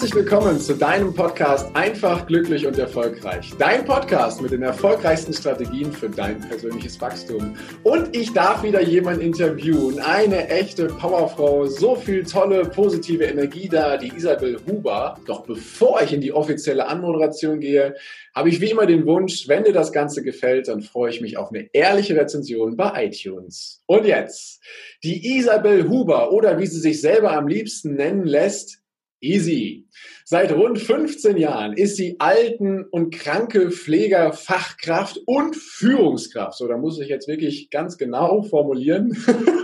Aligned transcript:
Herzlich 0.00 0.24
willkommen 0.24 0.58
zu 0.58 0.72
deinem 0.76 1.12
Podcast 1.12 1.76
Einfach, 1.76 2.26
glücklich 2.26 2.66
und 2.66 2.78
erfolgreich. 2.78 3.52
Dein 3.58 3.84
Podcast 3.84 4.40
mit 4.40 4.50
den 4.50 4.62
erfolgreichsten 4.62 5.34
Strategien 5.34 5.92
für 5.92 6.08
dein 6.08 6.40
persönliches 6.40 6.98
Wachstum. 7.02 7.54
Und 7.82 8.16
ich 8.16 8.32
darf 8.32 8.62
wieder 8.62 8.80
jemanden 8.80 9.20
interviewen, 9.20 9.98
eine 9.98 10.48
echte 10.48 10.86
Powerfrau, 10.86 11.66
so 11.66 11.96
viel 11.96 12.24
tolle, 12.24 12.64
positive 12.64 13.24
Energie 13.24 13.68
da, 13.68 13.98
die 13.98 14.10
Isabel 14.16 14.58
Huber. 14.66 15.18
Doch 15.26 15.44
bevor 15.44 16.00
ich 16.00 16.14
in 16.14 16.22
die 16.22 16.32
offizielle 16.32 16.88
Anmoderation 16.88 17.60
gehe, 17.60 17.94
habe 18.34 18.48
ich 18.48 18.58
wie 18.62 18.70
immer 18.70 18.86
den 18.86 19.04
Wunsch, 19.04 19.48
wenn 19.48 19.64
dir 19.64 19.74
das 19.74 19.92
Ganze 19.92 20.22
gefällt, 20.22 20.68
dann 20.68 20.80
freue 20.80 21.10
ich 21.10 21.20
mich 21.20 21.36
auf 21.36 21.50
eine 21.50 21.68
ehrliche 21.74 22.16
Rezension 22.16 22.74
bei 22.74 23.04
iTunes. 23.04 23.82
Und 23.84 24.06
jetzt, 24.06 24.62
die 25.04 25.36
Isabel 25.36 25.90
Huber 25.90 26.32
oder 26.32 26.58
wie 26.58 26.66
sie 26.66 26.80
sich 26.80 27.02
selber 27.02 27.32
am 27.32 27.48
liebsten 27.48 27.96
nennen 27.96 28.24
lässt, 28.24 28.79
Easy. 29.20 29.86
Seit 30.24 30.50
rund 30.52 30.78
15 30.78 31.36
Jahren 31.36 31.74
ist 31.74 31.96
sie 31.96 32.16
Alten- 32.18 32.84
und 32.84 33.14
kranke 33.14 33.70
Pflegerfachkraft 33.70 35.20
und 35.26 35.56
Führungskraft. 35.56 36.56
So, 36.56 36.66
da 36.66 36.78
muss 36.78 36.98
ich 37.00 37.08
jetzt 37.08 37.28
wirklich 37.28 37.68
ganz 37.70 37.98
genau 37.98 38.42
formulieren. 38.42 39.16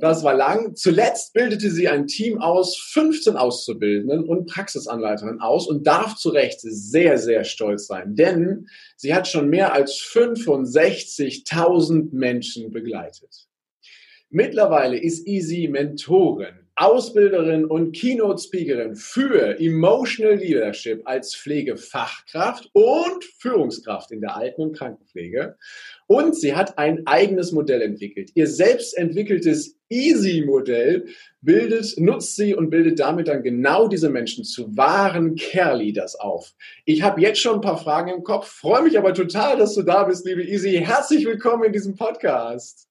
Das 0.00 0.22
war 0.22 0.34
lang. 0.34 0.76
Zuletzt 0.76 1.32
bildete 1.32 1.72
sie 1.72 1.88
ein 1.88 2.06
Team 2.06 2.40
aus 2.40 2.76
15 2.76 3.36
Auszubildenden 3.36 4.28
und 4.28 4.46
Praxisanleiterinnen 4.46 5.40
aus 5.40 5.66
und 5.66 5.88
darf 5.88 6.14
zu 6.14 6.28
Recht 6.28 6.60
sehr, 6.60 7.18
sehr 7.18 7.42
stolz 7.42 7.88
sein, 7.88 8.14
denn 8.14 8.68
sie 8.96 9.12
hat 9.12 9.26
schon 9.26 9.48
mehr 9.48 9.72
als 9.72 9.94
65.000 9.94 12.10
Menschen 12.12 12.70
begleitet. 12.70 13.48
Mittlerweile 14.30 14.98
ist 14.98 15.26
Easy 15.26 15.66
Mentorin 15.66 16.67
Ausbilderin 16.78 17.64
und 17.64 17.90
Keynote-Speakerin 17.92 18.94
für 18.94 19.58
Emotional 19.58 20.36
Leadership 20.36 21.02
als 21.06 21.34
Pflegefachkraft 21.34 22.70
und 22.72 23.24
Führungskraft 23.40 24.12
in 24.12 24.20
der 24.20 24.36
Alten- 24.36 24.62
und 24.62 24.76
Krankenpflege. 24.76 25.56
Und 26.06 26.36
sie 26.36 26.54
hat 26.54 26.78
ein 26.78 27.04
eigenes 27.06 27.50
Modell 27.50 27.82
entwickelt. 27.82 28.30
Ihr 28.34 28.46
selbst 28.46 28.96
entwickeltes 28.96 29.76
Easy-Modell 29.88 31.06
bildet, 31.40 31.98
nutzt 31.98 32.36
sie 32.36 32.54
und 32.54 32.70
bildet 32.70 33.00
damit 33.00 33.26
dann 33.26 33.42
genau 33.42 33.88
diese 33.88 34.08
Menschen 34.08 34.44
zu 34.44 34.76
wahren 34.76 35.34
Care-Leaders 35.34 36.14
auf. 36.14 36.54
Ich 36.84 37.02
habe 37.02 37.20
jetzt 37.20 37.40
schon 37.40 37.56
ein 37.56 37.60
paar 37.60 37.78
Fragen 37.78 38.10
im 38.10 38.22
Kopf, 38.22 38.46
freue 38.46 38.82
mich 38.82 38.96
aber 38.96 39.14
total, 39.14 39.56
dass 39.56 39.74
du 39.74 39.82
da 39.82 40.04
bist, 40.04 40.24
liebe 40.24 40.44
Easy. 40.44 40.74
Herzlich 40.74 41.24
willkommen 41.24 41.64
in 41.64 41.72
diesem 41.72 41.96
Podcast. 41.96 42.87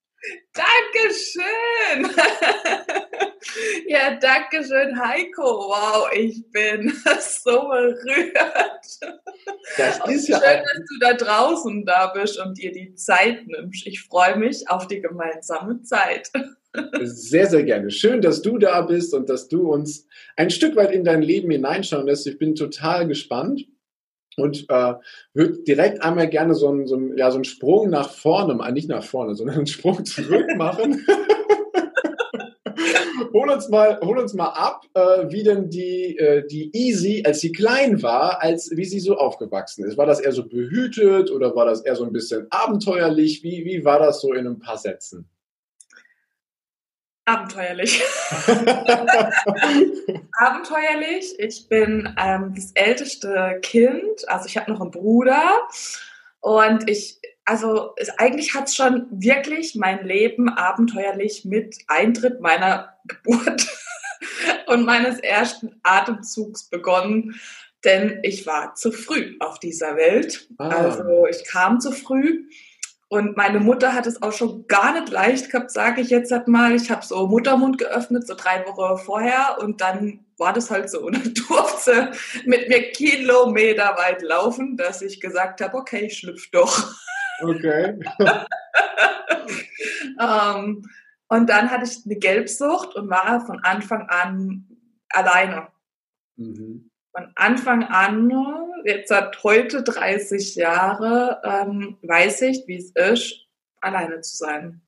Dankeschön. 0.54 2.16
ja, 3.88 4.16
Dankeschön, 4.16 5.00
Heiko. 5.00 5.44
Wow, 5.44 6.10
ich 6.14 6.44
bin 6.52 6.92
so 7.20 7.70
berührt. 7.70 8.36
Das 9.78 10.00
ist 10.10 10.28
ja 10.28 10.40
schön, 10.40 10.64
dass 10.64 10.86
du 10.90 11.00
da 11.00 11.14
draußen 11.14 11.86
da 11.86 12.08
bist 12.08 12.40
und 12.40 12.58
dir 12.58 12.72
die 12.72 12.96
Zeit 12.96 13.46
nimmst. 13.48 13.86
Ich 13.86 14.02
freue 14.02 14.38
mich 14.38 14.68
auf 14.70 14.88
die 14.88 15.02
gemeinsame 15.02 15.82
Zeit. 15.84 16.32
Sehr, 17.02 17.48
sehr 17.48 17.64
gerne. 17.64 17.92
Schön, 17.92 18.22
dass 18.22 18.42
du 18.42 18.58
da 18.58 18.82
bist 18.82 19.14
und 19.14 19.30
dass 19.30 19.48
du 19.48 19.72
uns 19.72 20.08
ein 20.36 20.50
Stück 20.50 20.76
weit 20.76 20.92
in 20.92 21.04
dein 21.04 21.22
Leben 21.22 21.52
hineinschauen 21.52 22.08
lässt. 22.08 22.28
Ich 22.28 22.38
bin 22.38 22.56
total 22.56 23.08
gespannt 23.08 23.66
und 24.38 24.66
äh, 24.70 24.94
würde 25.34 25.64
direkt 25.64 26.04
einmal 26.04 26.30
gerne 26.30 26.54
so 26.54 26.70
einen, 26.70 26.88
so, 26.88 26.96
einen, 26.96 27.18
ja, 27.18 27.32
so 27.32 27.38
einen 27.38 27.44
Sprung 27.44 27.90
nach 27.90 28.12
vorne, 28.12 28.58
äh, 28.64 28.72
nicht 28.72 28.88
nach 28.88 29.04
vorne, 29.04 29.36
sondern 29.36 29.56
einen 29.58 29.68
Sprung 29.68 30.06
zurück 30.06 30.46
machen. 30.56 31.06
hol 33.34 33.50
uns 33.50 33.70
mal, 33.70 34.00
hol 34.02 34.20
uns 34.20 34.34
mal 34.34 34.50
ab, 34.50 34.86
äh, 34.94 35.30
wie 35.30 35.44
denn 35.44 35.70
die, 35.70 36.18
äh, 36.18 36.46
die 36.48 36.70
Easy, 36.74 37.24
als 37.26 37.42
sie 37.42 37.52
klein 37.52 38.02
war, 38.04 38.42
als 38.42 38.72
wie 38.76 38.86
sie 38.86 39.00
so 39.00 39.18
aufgewachsen 39.18 39.86
ist. 39.86 39.98
War 39.98 40.06
das 40.06 40.20
eher 40.20 40.32
so 40.32 40.48
behütet 40.48 41.32
oder 41.32 41.56
war 41.56 41.66
das 41.66 41.82
eher 41.82 41.96
so 41.96 42.04
ein 42.04 42.14
bisschen 42.14 42.48
abenteuerlich? 42.52 43.44
Wie, 43.44 43.66
wie 43.66 43.84
war 43.84 44.00
das 44.00 44.22
so 44.22 44.34
in 44.34 44.48
ein 44.48 44.60
paar 44.60 44.78
Sätzen? 44.78 45.28
Abenteuerlich. 47.28 48.02
Abenteuerlich. 50.38 51.38
Ich 51.40 51.68
bin 51.68 52.16
ähm, 52.18 52.54
das 52.56 52.72
älteste 52.72 53.60
Kind. 53.62 54.30
Also 54.30 54.46
ich 54.46 54.56
habe 54.56 54.72
noch 54.72 54.80
einen 54.80 54.92
Bruder. 54.92 55.68
Und 56.40 56.90
ich, 56.90 57.20
also 57.44 57.92
es, 57.98 58.10
eigentlich 58.18 58.56
hat 58.56 58.70
es 58.70 58.76
schon 58.76 59.08
wirklich 59.12 59.76
mein 59.76 60.06
Leben 60.08 60.48
abenteuerlich 60.48 61.44
mit 61.44 61.76
Eintritt 61.88 62.40
meiner 62.40 62.94
Geburt 63.06 63.68
und 64.68 64.86
meines 64.86 65.20
ersten 65.20 65.82
Atemzugs 65.84 66.70
begonnen. 66.70 67.38
Denn 67.84 68.20
ich 68.24 68.48
war 68.48 68.76
zu 68.76 68.94
früh 68.94 69.36
auf 69.42 69.60
dieser 69.60 69.98
Welt. 69.98 70.48
Ah. 70.60 70.70
Also 70.70 71.28
ich 71.30 71.44
kam 71.44 71.82
zu 71.82 71.92
früh. 71.92 72.46
Und 73.10 73.38
meine 73.38 73.62
Mutter 73.62 73.94
hat 73.94 74.06
es 74.06 74.22
auch 74.22 74.34
schon 74.34 74.68
gar 74.68 75.00
nicht 75.00 75.10
leicht 75.10 75.50
gehabt, 75.50 75.72
sage 75.72 76.02
ich 76.02 76.10
jetzt 76.10 76.32
halt 76.32 76.50
mal. 76.50 76.76
Ich 76.76 76.92
habe 76.92 77.06
so 77.06 77.28
Muttermund 77.28 77.78
geöffnet, 77.78 78.28
so 78.28 78.36
drei 78.36 78.66
Wochen 78.66 78.98
vorher. 78.98 79.58
Und 79.62 79.80
dann 79.80 80.26
war 80.38 80.52
das 80.52 80.70
halt 80.70 80.90
so. 80.90 81.02
Und 81.02 81.16
dann 81.16 81.34
durfte 81.48 82.12
mit 82.46 82.68
mir 82.68 82.92
Kilometer 82.92 83.96
weit 83.98 84.22
laufen, 84.22 84.76
dass 84.76 85.02
ich 85.02 85.22
gesagt 85.22 85.62
habe, 85.62 85.78
okay, 85.78 86.08
ich 86.08 86.18
schlüpf 86.18 86.52
doch. 86.52 86.94
Okay. 87.42 87.98
ähm, 90.20 90.84
und 91.30 91.50
dann 91.50 91.72
hatte 91.72 91.86
ich 91.86 92.06
eine 92.06 92.16
Gelbsucht 92.16 92.96
und 92.96 93.10
war 93.10 93.46
von 93.46 93.60
Anfang 93.64 94.08
an 94.10 94.66
alleine. 95.10 95.68
Mhm. 96.36 96.87
Von 97.18 97.32
Anfang 97.34 97.84
an 97.86 98.32
jetzt 98.86 99.10
seit 99.10 99.44
heute 99.44 99.82
30 99.82 100.54
Jahre, 100.54 101.42
ähm, 101.44 101.98
weiß 102.04 102.44
ich, 102.44 102.68
wie 102.68 102.76
es 102.76 102.92
ist, 102.92 103.48
alleine 103.82 104.22
zu 104.22 104.38
sein. 104.38 104.82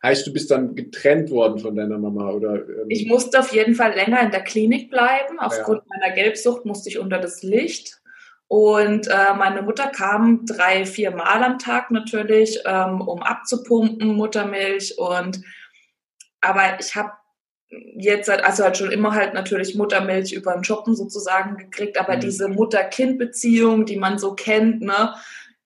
Heißt, 0.00 0.28
du 0.28 0.32
bist 0.32 0.52
dann 0.52 0.76
getrennt 0.76 1.28
worden 1.32 1.58
von 1.58 1.74
deiner 1.74 1.98
Mama 1.98 2.30
oder? 2.30 2.54
Ähm 2.54 2.86
ich 2.88 3.08
musste 3.08 3.40
auf 3.40 3.52
jeden 3.52 3.74
Fall 3.74 3.94
länger 3.94 4.20
in 4.20 4.30
der 4.30 4.44
Klinik 4.44 4.90
bleiben. 4.90 5.40
Aufgrund 5.40 5.82
ja. 5.90 5.98
meiner 5.98 6.14
Gelbsucht 6.14 6.66
musste 6.66 6.88
ich 6.88 7.00
unter 7.00 7.18
das 7.18 7.42
Licht. 7.42 8.00
Und 8.46 9.08
äh, 9.08 9.34
meine 9.36 9.62
Mutter 9.62 9.88
kam 9.88 10.46
drei, 10.46 10.86
vier 10.86 11.10
Mal 11.10 11.42
am 11.42 11.58
Tag 11.58 11.90
natürlich, 11.90 12.60
ähm, 12.64 13.00
um 13.00 13.24
abzupumpen, 13.24 14.14
Muttermilch. 14.14 14.96
Und 14.98 15.42
aber 16.40 16.78
ich 16.78 16.94
habe 16.94 17.10
jetzt 17.70 18.28
halt, 18.28 18.44
also 18.44 18.64
halt 18.64 18.76
schon 18.76 18.90
immer 18.90 19.14
halt 19.14 19.34
natürlich 19.34 19.74
Muttermilch 19.74 20.32
über 20.32 20.52
den 20.54 20.64
Shoppen 20.64 20.96
sozusagen 20.96 21.56
gekriegt, 21.56 21.98
aber 21.98 22.16
mhm. 22.16 22.20
diese 22.20 22.48
Mutter-Kind-Beziehung, 22.48 23.86
die 23.86 23.96
man 23.96 24.18
so 24.18 24.34
kennt, 24.34 24.82
ne, 24.82 25.14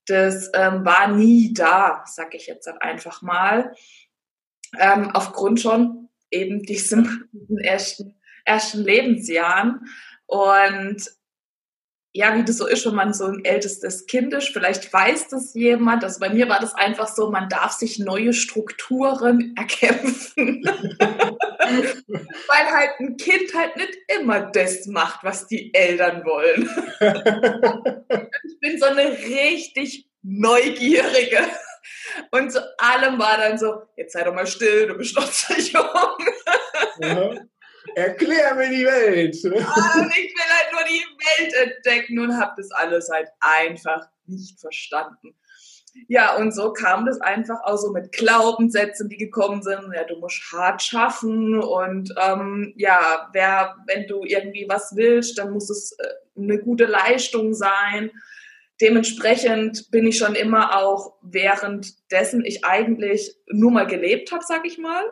das 0.06 0.50
ähm, 0.54 0.84
war 0.84 1.08
nie 1.08 1.54
da, 1.54 2.04
sag 2.06 2.34
ich 2.34 2.46
jetzt 2.46 2.66
halt 2.66 2.82
einfach 2.82 3.22
mal. 3.22 3.74
Ähm, 4.78 5.10
aufgrund 5.12 5.60
schon 5.60 6.08
eben 6.30 6.62
diesem, 6.62 7.28
diesen 7.32 7.58
ersten, 7.64 8.14
ersten 8.44 8.82
Lebensjahren. 8.82 9.86
Und 10.26 11.10
ja, 12.12 12.36
wie 12.36 12.44
das 12.44 12.58
so 12.58 12.66
ist, 12.66 12.86
wenn 12.86 12.94
man 12.94 13.14
so 13.14 13.24
ein 13.24 13.44
ältestes 13.44 14.06
Kind 14.06 14.32
ist, 14.34 14.48
vielleicht 14.48 14.92
weiß 14.92 15.28
das 15.28 15.54
jemand. 15.54 16.04
Also 16.04 16.20
bei 16.20 16.28
mir 16.28 16.48
war 16.48 16.60
das 16.60 16.74
einfach 16.74 17.08
so, 17.08 17.30
man 17.30 17.48
darf 17.48 17.72
sich 17.72 17.98
neue 17.98 18.32
Strukturen 18.32 19.54
erkämpfen. 19.56 20.62
Weil 22.48 22.70
halt 22.70 23.00
ein 23.00 23.16
Kind 23.16 23.54
halt 23.54 23.76
nicht 23.76 23.96
immer 24.08 24.40
das 24.52 24.86
macht, 24.86 25.24
was 25.24 25.46
die 25.46 25.72
Eltern 25.74 26.24
wollen. 26.24 26.68
ich 28.44 28.60
bin 28.60 28.78
so 28.78 28.86
eine 28.86 29.10
richtig 29.10 30.08
neugierige. 30.22 31.38
Und 32.30 32.52
zu 32.52 32.60
allem 32.78 33.18
war 33.18 33.38
dann 33.38 33.58
so, 33.58 33.82
jetzt 33.96 34.12
sei 34.12 34.24
doch 34.24 34.34
mal 34.34 34.46
still, 34.46 34.88
du 34.88 34.94
bist 34.94 35.16
noch 35.16 35.30
zu 35.30 35.54
jung. 35.54 35.84
Erklär 37.94 38.54
mir 38.54 38.70
die 38.70 38.84
Welt. 38.84 39.36
Und 39.44 39.52
ich 39.52 40.34
will 40.34 40.50
halt 40.50 40.72
nur 40.72 40.84
die 40.84 41.04
Welt 41.04 41.54
entdecken 41.54 42.18
und 42.18 42.36
habe 42.38 42.54
das 42.56 42.70
alles 42.70 43.10
halt 43.10 43.28
einfach 43.40 44.06
nicht 44.26 44.58
verstanden. 44.60 45.36
Ja, 46.08 46.36
und 46.36 46.52
so 46.52 46.72
kam 46.72 47.06
das 47.06 47.20
einfach 47.20 47.62
auch 47.62 47.76
so 47.76 47.92
mit 47.92 48.12
Glaubenssätzen, 48.12 49.08
die 49.08 49.16
gekommen 49.16 49.62
sind. 49.62 49.92
Ja, 49.94 50.04
du 50.04 50.18
musst 50.18 50.42
hart 50.52 50.82
schaffen 50.82 51.58
und 51.58 52.12
ähm, 52.20 52.74
ja, 52.76 53.28
wer, 53.32 53.76
wenn 53.86 54.06
du 54.06 54.22
irgendwie 54.24 54.66
was 54.68 54.94
willst, 54.96 55.38
dann 55.38 55.52
muss 55.52 55.70
es 55.70 55.92
äh, 55.98 56.40
eine 56.40 56.58
gute 56.58 56.86
Leistung 56.86 57.54
sein. 57.54 58.10
Dementsprechend 58.80 59.90
bin 59.90 60.06
ich 60.06 60.18
schon 60.18 60.34
immer 60.34 60.76
auch 60.76 61.14
währenddessen 61.22 62.44
ich 62.44 62.64
eigentlich 62.64 63.36
nur 63.46 63.70
mal 63.70 63.86
gelebt 63.86 64.32
habe, 64.32 64.44
sag 64.46 64.66
ich 64.66 64.78
mal, 64.78 65.04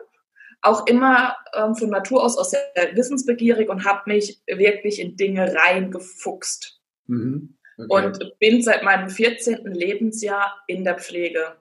auch 0.61 0.85
immer 0.87 1.35
ähm, 1.53 1.75
von 1.75 1.89
Natur 1.89 2.23
aus, 2.23 2.37
aus 2.37 2.51
sehr 2.51 2.61
wissensbegierig 2.93 3.69
und 3.69 3.85
habe 3.85 4.01
mich 4.07 4.41
wirklich 4.47 4.99
in 4.99 5.15
Dinge 5.15 5.53
reingefuchst. 5.55 6.81
Mhm. 7.07 7.57
Okay. 7.77 7.87
Und 7.89 8.39
bin 8.39 8.61
seit 8.61 8.83
meinem 8.83 9.09
14. 9.09 9.65
Lebensjahr 9.65 10.63
in 10.67 10.83
der 10.83 10.97
Pflege. 10.97 11.55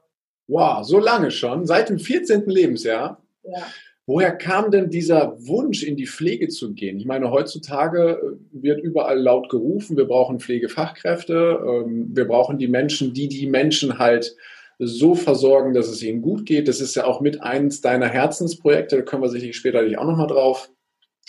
Wow, 0.47 0.85
so 0.85 0.99
lange 0.99 1.31
schon? 1.31 1.67
Seit 1.67 1.89
dem 1.89 1.99
14. 1.99 2.47
Lebensjahr? 2.47 3.23
Ja. 3.43 3.67
Woher 4.05 4.33
kam 4.33 4.73
denn 4.73 4.91
dieser 4.91 5.37
Wunsch, 5.47 5.85
in 5.85 5.97
die 5.97 6.07
Pflege 6.07 6.49
zu 6.49 6.75
gehen? 6.75 6.99
Ich 6.99 7.07
meine, 7.07 7.31
heutzutage 7.31 8.21
äh, 8.21 8.63
wird 8.63 8.81
überall 8.83 9.19
laut 9.19 9.49
gerufen, 9.49 9.97
wir 9.97 10.07
brauchen 10.07 10.41
Pflegefachkräfte, 10.41 11.61
ähm, 11.65 12.11
wir 12.13 12.27
brauchen 12.27 12.59
die 12.59 12.67
Menschen, 12.67 13.15
die 13.15 13.29
die 13.29 13.47
Menschen 13.47 13.99
halt 13.99 14.37
so 14.79 15.15
versorgen, 15.15 15.73
dass 15.73 15.89
es 15.89 16.03
ihnen 16.03 16.21
gut 16.21 16.47
geht. 16.47 16.67
Das 16.67 16.81
ist 16.81 16.97
ja 16.97 17.05
auch 17.05 17.21
mit 17.21 17.43
eins 17.43 17.81
deiner 17.81 18.09
Herzensprojekte, 18.09 18.97
da 18.97 19.03
können 19.03 19.23
wir 19.23 19.29
sicherlich 19.29 19.57
später 19.57 19.81
auch 19.99 20.07
nochmal 20.07 20.27
drauf. 20.27 20.69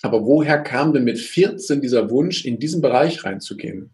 Aber 0.01 0.25
woher 0.25 0.57
kam 0.61 0.93
denn 0.93 1.03
mit 1.03 1.19
14 1.19 1.79
dieser 1.79 2.09
Wunsch, 2.09 2.43
in 2.43 2.57
diesen 2.57 2.81
Bereich 2.81 3.23
reinzugehen? 3.23 3.91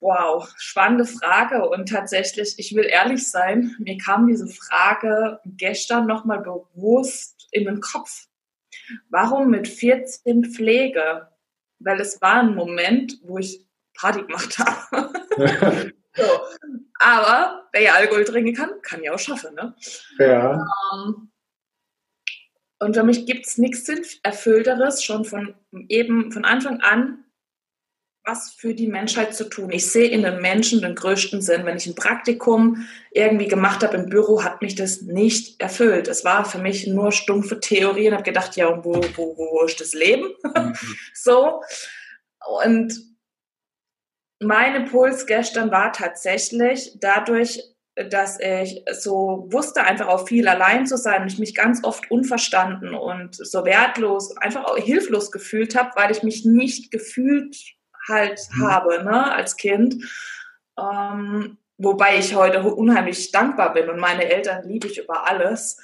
Wow, 0.00 0.50
spannende 0.56 1.04
Frage. 1.04 1.68
Und 1.68 1.88
tatsächlich, 1.88 2.54
ich 2.56 2.74
will 2.74 2.86
ehrlich 2.86 3.30
sein, 3.30 3.76
mir 3.78 3.98
kam 3.98 4.26
diese 4.26 4.48
Frage 4.48 5.40
gestern 5.44 6.06
nochmal 6.06 6.40
bewusst 6.40 7.48
in 7.50 7.66
den 7.66 7.80
Kopf. 7.80 8.26
Warum 9.10 9.50
mit 9.50 9.68
14 9.68 10.44
Pflege? 10.46 11.28
Weil 11.80 12.00
es 12.00 12.20
war 12.22 12.40
ein 12.40 12.54
Moment, 12.54 13.18
wo 13.22 13.38
ich 13.38 13.66
Party 13.94 14.22
gemacht 14.22 14.58
habe. 14.58 15.12
so. 16.16 16.24
Aber 16.98 17.68
wer 17.72 17.82
ja 17.82 17.94
Alkohol 17.94 18.24
trinken 18.24 18.54
kann, 18.54 18.70
kann 18.82 19.02
ja 19.02 19.12
auch 19.12 19.18
schaffen. 19.18 19.54
Ne? 19.54 19.74
Ja. 20.18 20.66
Ähm, 20.94 21.30
und 22.78 22.94
für 22.94 23.04
mich 23.04 23.26
gibt 23.26 23.46
es 23.46 23.58
nichts 23.58 24.18
Erfüllteres, 24.22 25.04
schon 25.04 25.26
von 25.26 25.54
eben 25.88 26.32
von 26.32 26.46
Anfang 26.46 26.80
an 26.80 27.24
was 28.24 28.50
für 28.50 28.74
die 28.74 28.86
Menschheit 28.86 29.34
zu 29.34 29.48
tun. 29.48 29.70
Ich 29.70 29.90
sehe 29.90 30.08
in 30.08 30.22
den 30.22 30.40
Menschen 30.40 30.82
den 30.82 30.94
größten 30.94 31.40
Sinn. 31.40 31.64
Wenn 31.64 31.76
ich 31.76 31.86
ein 31.86 31.94
Praktikum 31.94 32.86
irgendwie 33.12 33.48
gemacht 33.48 33.82
habe 33.82 33.96
im 33.96 34.08
Büro, 34.08 34.44
hat 34.44 34.62
mich 34.62 34.74
das 34.74 35.02
nicht 35.02 35.60
erfüllt. 35.60 36.06
Es 36.06 36.24
war 36.24 36.44
für 36.44 36.58
mich 36.58 36.86
nur 36.86 37.12
stumpfe 37.12 37.60
Theorie 37.60 38.08
und 38.08 38.14
habe 38.14 38.22
gedacht, 38.22 38.56
ja, 38.56 38.84
wo, 38.84 39.00
wo, 39.16 39.36
wo 39.36 39.64
ist 39.64 39.80
das 39.80 39.94
Leben? 39.94 40.28
Mhm. 40.54 40.74
so. 41.14 41.62
Und 42.62 42.94
mein 44.38 44.74
Impuls 44.74 45.26
gestern 45.26 45.70
war 45.70 45.92
tatsächlich 45.92 46.96
dadurch, 47.00 47.62
dass 48.08 48.38
ich 48.40 48.82
so 48.92 49.46
wusste, 49.50 49.84
einfach 49.84 50.08
auch 50.08 50.26
viel 50.26 50.48
allein 50.48 50.86
zu 50.86 50.96
sein 50.96 51.22
und 51.22 51.32
ich 51.32 51.38
mich 51.38 51.54
ganz 51.54 51.84
oft 51.84 52.10
unverstanden 52.10 52.94
und 52.94 53.34
so 53.34 53.64
wertlos, 53.64 54.34
einfach 54.38 54.64
auch 54.64 54.78
hilflos 54.78 55.30
gefühlt 55.30 55.74
habe, 55.74 55.90
weil 55.96 56.10
ich 56.10 56.22
mich 56.22 56.44
nicht 56.44 56.90
gefühlt 56.90 57.56
halt 58.10 58.40
mhm. 58.52 58.66
habe 58.66 59.04
ne, 59.04 59.32
als 59.34 59.56
Kind. 59.56 60.04
Ähm, 60.78 61.56
wobei 61.78 62.18
ich 62.18 62.34
heute 62.34 62.62
unheimlich 62.62 63.32
dankbar 63.32 63.72
bin 63.72 63.88
und 63.88 63.98
meine 63.98 64.30
Eltern 64.30 64.68
liebe 64.68 64.88
ich 64.88 64.98
über 64.98 65.26
alles. 65.28 65.78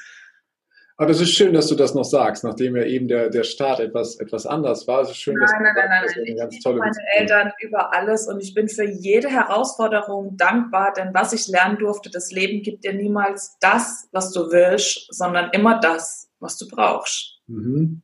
Aber 0.98 1.08
das 1.08 1.20
ist 1.20 1.32
schön, 1.32 1.52
dass 1.52 1.66
du 1.66 1.74
das 1.74 1.94
noch 1.94 2.04
sagst, 2.04 2.42
nachdem 2.42 2.74
ja 2.74 2.82
eben 2.82 3.06
der, 3.06 3.28
der 3.28 3.42
Start 3.42 3.80
etwas, 3.80 4.16
etwas 4.16 4.46
anders 4.46 4.88
war. 4.88 5.02
Es 5.02 5.10
ist 5.10 5.18
schön, 5.18 5.34
nein, 5.34 5.42
dass 5.42 5.52
nein, 5.52 5.62
nein, 5.62 5.74
nein, 5.74 6.04
nein. 6.16 6.24
Ich 6.24 6.36
ganz 6.38 6.58
tolle 6.60 6.78
meine 6.78 6.90
Beziehung. 6.90 7.08
Eltern 7.18 7.52
über 7.60 7.94
alles 7.94 8.26
und 8.28 8.40
ich 8.40 8.54
bin 8.54 8.68
für 8.68 8.84
jede 8.84 9.28
Herausforderung 9.28 10.38
dankbar, 10.38 10.94
denn 10.94 11.12
was 11.12 11.34
ich 11.34 11.48
lernen 11.48 11.78
durfte, 11.78 12.10
das 12.10 12.32
Leben 12.32 12.62
gibt 12.62 12.84
dir 12.84 12.94
niemals 12.94 13.58
das, 13.60 14.08
was 14.12 14.32
du 14.32 14.50
willst, 14.50 15.14
sondern 15.14 15.50
immer 15.50 15.78
das, 15.80 16.30
was 16.40 16.56
du 16.56 16.66
brauchst. 16.66 17.40
Mhm. 17.46 18.02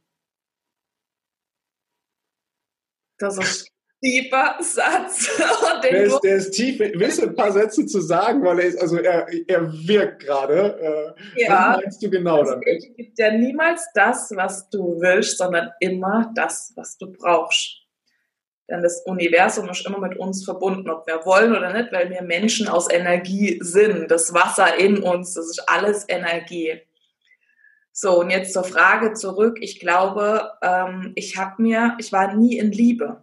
Das 3.18 3.38
ist 3.38 3.71
tiefer 4.02 4.56
Satz. 4.60 5.30
der, 5.82 6.02
ist, 6.02 6.20
der 6.20 6.36
ist 6.36 6.50
tief, 6.50 6.78
willst 6.78 7.22
du 7.22 7.28
ein 7.28 7.34
paar 7.34 7.52
Sätze 7.52 7.86
zu 7.86 8.00
sagen, 8.00 8.42
weil 8.44 8.58
er 8.60 8.66
ist, 8.66 8.80
also 8.80 8.96
er, 8.96 9.26
er 9.46 9.72
wirkt 9.72 10.24
gerade. 10.24 11.14
Äh, 11.36 11.42
ja. 11.42 11.74
Was 11.74 11.82
meinst 11.82 12.02
du 12.02 12.10
genau 12.10 12.40
also 12.40 12.52
damit? 12.52 12.78
Es 12.78 12.96
gibt 12.96 13.18
ja 13.18 13.30
niemals 13.32 13.86
das, 13.94 14.32
was 14.34 14.68
du 14.70 15.00
willst, 15.00 15.38
sondern 15.38 15.70
immer 15.80 16.32
das, 16.34 16.72
was 16.74 16.98
du 16.98 17.12
brauchst. 17.12 17.78
Denn 18.68 18.82
das 18.82 19.02
Universum 19.04 19.68
ist 19.68 19.86
immer 19.86 19.98
mit 19.98 20.18
uns 20.18 20.44
verbunden, 20.44 20.88
ob 20.88 21.06
wir 21.06 21.24
wollen 21.26 21.54
oder 21.54 21.72
nicht, 21.72 21.92
weil 21.92 22.10
wir 22.10 22.22
Menschen 22.22 22.68
aus 22.68 22.90
Energie 22.90 23.58
sind. 23.62 24.10
Das 24.10 24.32
Wasser 24.32 24.78
in 24.78 25.02
uns, 25.02 25.34
das 25.34 25.46
ist 25.46 25.68
alles 25.68 26.06
Energie. 26.08 26.80
So, 27.92 28.20
und 28.20 28.30
jetzt 28.30 28.54
zur 28.54 28.64
Frage 28.64 29.12
zurück. 29.12 29.58
Ich 29.60 29.78
glaube, 29.78 30.50
ähm, 30.62 31.12
ich 31.14 31.36
habe 31.36 31.60
mir, 31.60 31.94
ich 31.98 32.12
war 32.12 32.34
nie 32.34 32.56
in 32.56 32.72
Liebe. 32.72 33.22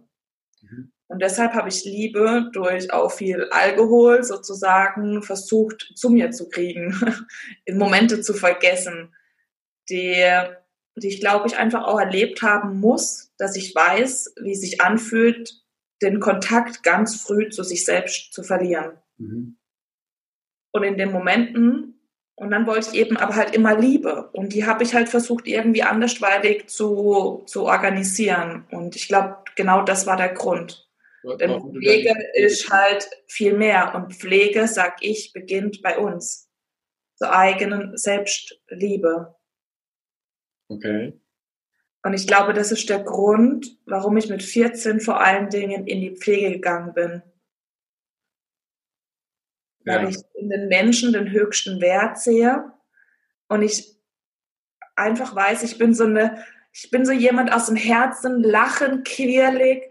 Und 1.10 1.20
deshalb 1.20 1.54
habe 1.54 1.68
ich 1.68 1.84
Liebe 1.84 2.50
durch 2.52 2.92
auch 2.92 3.10
viel 3.10 3.48
Alkohol 3.50 4.22
sozusagen 4.22 5.24
versucht 5.24 5.90
zu 5.96 6.08
mir 6.08 6.30
zu 6.30 6.48
kriegen, 6.48 6.94
in 7.64 7.78
Momente 7.78 8.20
zu 8.20 8.32
vergessen, 8.32 9.12
die, 9.88 10.24
die 10.94 11.08
ich 11.08 11.18
glaube 11.18 11.48
ich 11.48 11.56
einfach 11.56 11.82
auch 11.82 11.98
erlebt 11.98 12.42
haben 12.42 12.78
muss, 12.78 13.32
dass 13.38 13.56
ich 13.56 13.74
weiß, 13.74 14.34
wie 14.40 14.52
es 14.52 14.60
sich 14.60 14.82
anfühlt, 14.82 15.64
den 16.00 16.20
Kontakt 16.20 16.84
ganz 16.84 17.20
früh 17.20 17.48
zu 17.48 17.64
sich 17.64 17.84
selbst 17.84 18.32
zu 18.32 18.44
verlieren. 18.44 18.92
Mhm. 19.18 19.56
Und 20.70 20.84
in 20.84 20.96
den 20.96 21.10
Momenten, 21.10 22.00
und 22.36 22.52
dann 22.52 22.68
wollte 22.68 22.90
ich 22.92 22.94
eben 22.94 23.16
aber 23.16 23.34
halt 23.34 23.52
immer 23.52 23.76
Liebe. 23.76 24.30
Und 24.32 24.52
die 24.52 24.64
habe 24.64 24.84
ich 24.84 24.94
halt 24.94 25.08
versucht, 25.08 25.48
irgendwie 25.48 25.82
andersweitig 25.82 26.68
zu, 26.68 27.42
zu 27.46 27.64
organisieren. 27.64 28.64
Und 28.70 28.94
ich 28.94 29.08
glaube, 29.08 29.38
genau 29.56 29.82
das 29.82 30.06
war 30.06 30.16
der 30.16 30.32
Grund. 30.32 30.86
Denn 31.22 31.60
Pflege 31.72 32.14
ist 32.34 32.70
halt 32.70 33.08
viel 33.26 33.56
mehr. 33.56 33.94
Und 33.94 34.14
Pflege, 34.14 34.66
sag 34.66 35.02
ich, 35.02 35.32
beginnt 35.32 35.82
bei 35.82 35.98
uns. 35.98 36.48
Zur 37.16 37.32
eigenen 37.32 37.96
Selbstliebe. 37.98 39.34
Okay. 40.68 41.20
Und 42.02 42.14
ich 42.14 42.26
glaube, 42.26 42.54
das 42.54 42.72
ist 42.72 42.88
der 42.88 43.02
Grund, 43.02 43.76
warum 43.84 44.16
ich 44.16 44.28
mit 44.30 44.42
14 44.42 45.00
vor 45.00 45.20
allen 45.20 45.50
Dingen 45.50 45.86
in 45.86 46.00
die 46.00 46.16
Pflege 46.16 46.52
gegangen 46.52 46.94
bin. 46.94 47.22
Weil 49.84 50.04
ja. 50.04 50.08
ich 50.08 50.16
in 50.34 50.48
den 50.48 50.68
Menschen 50.68 51.12
den 51.12 51.30
höchsten 51.30 51.80
Wert 51.80 52.18
sehe 52.18 52.72
und 53.48 53.62
ich 53.62 53.96
einfach 54.96 55.34
weiß, 55.34 55.62
ich 55.62 55.78
bin 55.78 55.94
so 55.94 56.04
eine, 56.04 56.44
ich 56.72 56.90
bin 56.90 57.04
so 57.04 57.12
jemand 57.12 57.52
aus 57.52 57.66
dem 57.66 57.76
Herzen, 57.76 58.42
lachen, 58.42 59.02
quirlig, 59.04 59.89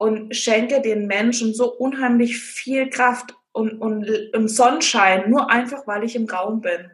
und 0.00 0.34
schenke 0.34 0.80
den 0.80 1.06
Menschen 1.06 1.52
so 1.52 1.70
unheimlich 1.70 2.38
viel 2.38 2.88
Kraft 2.88 3.34
und, 3.52 3.82
und, 3.82 4.08
und 4.34 4.48
Sonnenschein, 4.48 5.30
nur 5.30 5.50
einfach, 5.50 5.86
weil 5.86 6.04
ich 6.04 6.16
im 6.16 6.24
Raum 6.24 6.62
bin. 6.62 6.90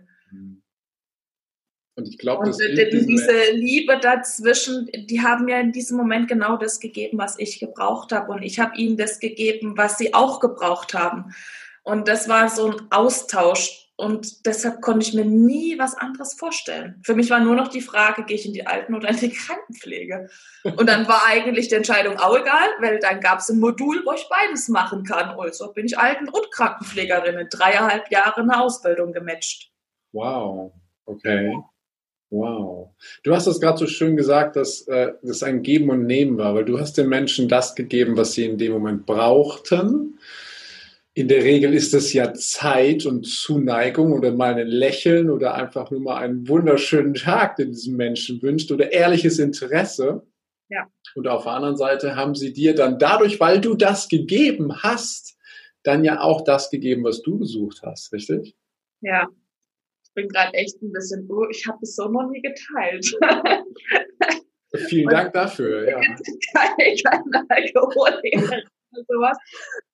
Und 1.94 2.08
ich 2.08 2.18
glaube, 2.18 2.50
diese 2.50 3.52
Liebe 3.52 4.00
dazwischen, 4.00 4.90
die 4.92 5.22
haben 5.22 5.44
mir 5.44 5.60
in 5.60 5.70
diesem 5.70 5.96
Moment 5.96 6.26
genau 6.26 6.56
das 6.56 6.80
gegeben, 6.80 7.16
was 7.16 7.38
ich 7.38 7.60
gebraucht 7.60 8.10
habe. 8.10 8.32
Und 8.32 8.42
ich 8.42 8.58
habe 8.58 8.76
ihnen 8.76 8.96
das 8.96 9.20
gegeben, 9.20 9.78
was 9.78 9.98
sie 9.98 10.12
auch 10.12 10.40
gebraucht 10.40 10.92
haben. 10.92 11.32
Und 11.84 12.08
das 12.08 12.28
war 12.28 12.48
so 12.48 12.72
ein 12.72 12.90
Austausch 12.90 13.85
und 13.98 14.44
deshalb 14.44 14.82
konnte 14.82 15.06
ich 15.06 15.14
mir 15.14 15.24
nie 15.24 15.78
was 15.78 15.94
anderes 15.94 16.34
vorstellen. 16.34 17.00
Für 17.02 17.14
mich 17.14 17.30
war 17.30 17.40
nur 17.40 17.54
noch 17.54 17.68
die 17.68 17.80
Frage, 17.80 18.24
gehe 18.24 18.36
ich 18.36 18.44
in 18.44 18.52
die 18.52 18.66
Alten- 18.66 18.94
oder 18.94 19.08
in 19.08 19.16
die 19.16 19.30
Krankenpflege? 19.30 20.28
Und 20.76 20.86
dann 20.86 21.08
war 21.08 21.22
eigentlich 21.26 21.68
die 21.68 21.76
Entscheidung 21.76 22.18
auch 22.18 22.38
egal, 22.38 22.68
weil 22.80 22.98
dann 22.98 23.20
gab 23.20 23.38
es 23.38 23.48
ein 23.48 23.58
Modul, 23.58 24.02
wo 24.04 24.12
ich 24.12 24.28
beides 24.28 24.68
machen 24.68 25.04
kann. 25.04 25.30
Also 25.38 25.72
bin 25.72 25.86
ich 25.86 25.98
Alten- 25.98 26.28
und 26.28 26.52
Krankenpflegerin 26.52 27.38
in 27.38 27.48
dreieinhalb 27.48 28.10
Jahren 28.10 28.50
eine 28.50 28.60
Ausbildung 28.60 29.14
gematcht. 29.14 29.72
Wow, 30.12 30.72
okay. 31.06 31.56
Wow. 32.28 32.90
Du 33.22 33.34
hast 33.34 33.46
es 33.46 33.60
gerade 33.60 33.78
so 33.78 33.86
schön 33.86 34.16
gesagt, 34.16 34.56
dass 34.56 34.82
äh, 34.88 35.12
das 35.22 35.42
ein 35.42 35.62
Geben 35.62 35.88
und 35.88 36.04
Nehmen 36.04 36.36
war, 36.36 36.54
weil 36.54 36.64
du 36.64 36.78
hast 36.78 36.98
den 36.98 37.08
Menschen 37.08 37.48
das 37.48 37.74
gegeben, 37.74 38.16
was 38.16 38.32
sie 38.32 38.44
in 38.44 38.58
dem 38.58 38.72
Moment 38.72 39.06
brauchten 39.06 40.18
in 41.16 41.28
der 41.28 41.42
Regel 41.44 41.72
ist 41.72 41.94
es 41.94 42.12
ja 42.12 42.34
Zeit 42.34 43.06
und 43.06 43.26
Zuneigung 43.26 44.12
oder 44.12 44.32
mal 44.32 44.54
ein 44.54 44.66
Lächeln 44.66 45.30
oder 45.30 45.54
einfach 45.54 45.90
nur 45.90 46.00
mal 46.00 46.18
einen 46.18 46.46
wunderschönen 46.46 47.14
Tag, 47.14 47.56
den 47.56 47.72
diesem 47.72 47.96
Menschen 47.96 48.42
wünscht 48.42 48.70
oder 48.70 48.92
ehrliches 48.92 49.38
Interesse. 49.38 50.26
Ja. 50.68 50.86
Und 51.14 51.26
auf 51.26 51.44
der 51.44 51.52
anderen 51.52 51.78
Seite 51.78 52.16
haben 52.16 52.34
sie 52.34 52.52
dir 52.52 52.74
dann 52.74 52.98
dadurch, 52.98 53.40
weil 53.40 53.62
du 53.62 53.74
das 53.74 54.08
gegeben 54.08 54.82
hast, 54.82 55.38
dann 55.84 56.04
ja 56.04 56.20
auch 56.20 56.44
das 56.44 56.68
gegeben, 56.68 57.04
was 57.04 57.22
du 57.22 57.38
gesucht 57.38 57.80
hast, 57.82 58.12
richtig? 58.12 58.54
Ja. 59.00 59.26
Ich 60.04 60.12
bin 60.12 60.28
gerade 60.28 60.52
echt 60.52 60.82
ein 60.82 60.92
bisschen, 60.92 61.26
oh, 61.30 61.46
ich 61.50 61.66
habe 61.66 61.78
es 61.80 61.96
so 61.96 62.08
noch 62.08 62.28
nie 62.28 62.42
geteilt. 62.42 63.06
Vielen 64.88 65.08
Dank 65.08 65.32
dafür, 65.32 65.88
ja. 65.88 65.98
Keine, 66.54 66.94
keine 67.48 67.72
Alkoholiker 68.96 69.04
sowas. 69.08 69.38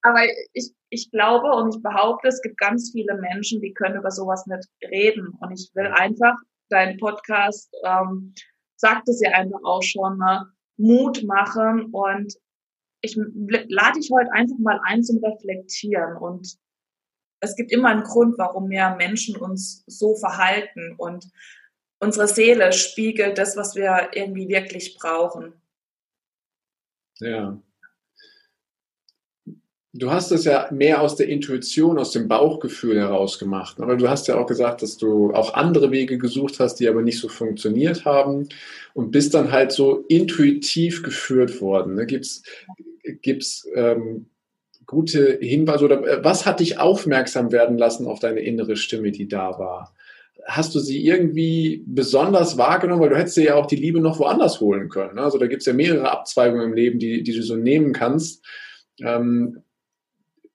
Aber 0.03 0.21
ich, 0.53 0.73
ich 0.91 1.11
glaube 1.11 1.51
und 1.53 1.75
ich 1.75 1.83
behaupte, 1.83 2.29
es 2.29 2.41
gibt 2.43 2.59
ganz 2.59 2.91
viele 2.93 3.17
Menschen, 3.17 3.61
die 3.61 3.75
können 3.75 3.97
über 3.97 4.11
sowas 4.11 4.47
nicht 4.47 4.69
reden. 4.91 5.29
Und 5.41 5.53
ich 5.53 5.71
will 5.75 5.87
einfach, 5.87 6.37
dein 6.69 6.97
Podcast 6.99 7.73
ähm, 7.85 8.35
sagt 8.77 9.09
es 9.09 9.21
ja 9.21 9.33
einfach 9.33 9.61
auch 9.65 9.83
schon, 9.83 10.19
ne? 10.19 10.47
Mut 10.79 11.23
machen 11.25 11.91
und 11.93 12.35
ich 13.03 13.15
lade 13.17 13.99
dich 13.99 14.11
heute 14.11 14.33
einfach 14.33 14.57
mal 14.59 14.81
ein 14.85 15.03
zum 15.03 15.23
Reflektieren 15.23 16.17
und 16.17 16.57
es 17.41 17.57
gibt 17.57 17.73
immer 17.73 17.89
einen 17.89 18.05
Grund, 18.05 18.39
warum 18.39 18.71
wir 18.71 18.95
Menschen 18.97 19.37
uns 19.37 19.85
so 19.87 20.15
verhalten 20.15 20.95
und 20.97 21.29
unsere 22.01 22.29
Seele 22.29 22.73
spiegelt 22.73 23.39
das, 23.39 23.57
was 23.57 23.75
wir 23.75 24.11
irgendwie 24.13 24.49
wirklich 24.49 24.97
brauchen. 24.99 25.53
Ja. 27.19 27.61
Du 29.95 30.11
hast 30.11 30.31
es 30.33 30.45
ja 30.45 30.69
mehr 30.71 31.03
aus 31.03 31.17
der 31.17 31.29
Intuition, 31.29 31.99
aus 31.99 32.13
dem 32.13 32.27
Bauchgefühl 32.27 32.99
heraus 32.99 33.39
gemacht. 33.39 33.79
Aber 33.79 33.97
du 33.97 34.09
hast 34.09 34.27
ja 34.27 34.39
auch 34.39 34.47
gesagt, 34.47 34.81
dass 34.81 34.97
du 34.97 35.35
auch 35.35 35.53
andere 35.53 35.91
Wege 35.91 36.17
gesucht 36.17 36.61
hast, 36.61 36.77
die 36.77 36.89
aber 36.89 37.03
nicht 37.03 37.19
so 37.19 37.29
funktioniert 37.29 38.07
haben 38.07 38.49
und 38.95 39.11
bist 39.11 39.35
dann 39.35 39.53
halt 39.53 39.71
so 39.71 40.05
intuitiv 40.09 41.03
geführt 41.03 41.61
worden. 41.61 41.97
Ne? 41.97 42.07
Gibt's, 42.07 42.43
gibt's 43.21 43.69
ähm, 43.75 44.31
gute 44.87 45.39
Hinweise 45.43 45.85
oder 45.85 46.07
äh, 46.07 46.25
was 46.25 46.47
hat 46.47 46.61
dich 46.61 46.79
aufmerksam 46.79 47.53
werden 47.53 47.77
lassen 47.77 48.07
auf 48.07 48.19
deine 48.19 48.41
innere 48.41 48.77
Stimme, 48.77 49.11
die 49.11 49.29
da 49.29 49.59
war? 49.59 49.95
Hast 50.47 50.75
du 50.75 50.79
sie 50.79 51.07
irgendwie 51.07 51.85
besonders 51.87 52.57
wahrgenommen? 52.57 53.03
Weil 53.03 53.11
du 53.11 53.19
hättest 53.19 53.37
dir 53.37 53.45
ja 53.45 53.55
auch 53.57 53.67
die 53.67 53.77
Liebe 53.77 54.01
noch 54.01 54.19
woanders 54.19 54.59
holen 54.59 54.89
können. 54.89 55.17
Ne? 55.17 55.23
Also 55.23 55.37
da 55.37 55.49
gibt 55.49 55.61
es 55.61 55.67
ja 55.67 55.75
mehrere 55.75 56.11
Abzweigungen 56.11 56.69
im 56.69 56.75
Leben, 56.75 56.99
die, 56.99 57.23
die 57.23 57.35
du 57.35 57.43
so 57.43 57.57
nehmen 57.57 57.93
kannst. 57.93 58.43
Ähm, 59.03 59.63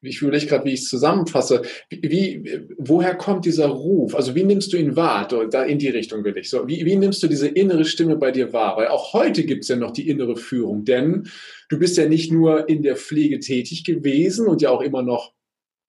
ich 0.08 0.20
fühle 0.20 0.34
nicht 0.34 0.50
gerade, 0.50 0.66
wie 0.66 0.74
ich 0.74 0.82
es 0.82 0.90
zusammenfasse. 0.90 1.62
Wie, 1.90 2.02
wie, 2.10 2.68
woher 2.78 3.16
kommt 3.16 3.46
dieser 3.46 3.68
Ruf? 3.68 4.16
Also 4.16 4.36
wie 4.36 4.44
nimmst 4.44 4.74
du 4.74 4.78
ihn 4.78 4.96
wahr? 4.96 5.28
Da 5.28 5.64
in 5.64 5.80
die 5.80 5.90
Richtung 5.90 6.24
will 6.24 6.38
ich. 6.38 6.50
So, 6.50 6.68
wie, 6.68 6.86
wie 6.86 6.96
nimmst 6.96 7.22
du 7.24 7.28
diese 7.28 7.48
innere 7.48 7.86
Stimme 7.86 8.18
bei 8.18 8.32
dir 8.32 8.54
wahr? 8.54 8.78
Weil 8.78 8.88
auch 8.88 9.14
heute 9.14 9.44
gibt 9.44 9.64
es 9.64 9.70
ja 9.70 9.76
noch 9.76 9.92
die 9.92 10.08
innere 10.08 10.36
Führung, 10.36 10.86
denn 10.86 11.30
du 11.70 11.80
bist 11.80 11.98
ja 11.98 12.08
nicht 12.08 12.32
nur 12.32 12.70
in 12.70 12.84
der 12.84 12.96
Pflege 12.96 13.40
tätig 13.40 13.84
gewesen 13.84 14.48
und 14.48 14.62
ja 14.62 14.70
auch 14.70 14.82
immer 14.82 15.04
noch 15.04 15.34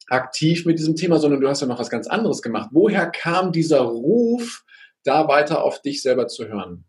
aktiv 0.08 0.64
mit 0.64 0.78
diesem 0.78 0.96
Thema, 0.96 1.18
sondern 1.18 1.40
du 1.40 1.48
hast 1.48 1.60
ja 1.60 1.66
noch 1.66 1.78
was 1.78 1.90
ganz 1.90 2.06
anderes 2.06 2.42
gemacht. 2.42 2.70
Woher 2.72 3.06
kam 3.10 3.52
dieser 3.52 3.80
Ruf, 3.80 4.64
da 5.04 5.28
weiter 5.28 5.62
auf 5.62 5.80
dich 5.82 6.02
selber 6.02 6.26
zu 6.28 6.48
hören? 6.48 6.84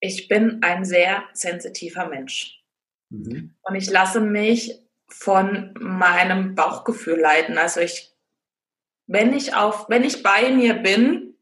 Ich 0.00 0.28
bin 0.28 0.58
ein 0.62 0.84
sehr 0.84 1.22
sensitiver 1.32 2.08
Mensch. 2.08 2.62
Mhm. 3.10 3.54
Und 3.62 3.74
ich 3.76 3.90
lasse 3.90 4.20
mich 4.20 4.81
von 5.12 5.74
meinem 5.78 6.54
Bauchgefühl 6.54 7.20
leiten. 7.20 7.58
Also 7.58 7.80
ich, 7.80 8.14
wenn 9.06 9.32
ich 9.32 9.54
auf, 9.54 9.88
wenn 9.88 10.04
ich 10.04 10.22
bei 10.22 10.50
mir 10.50 10.74
bin, 10.74 11.36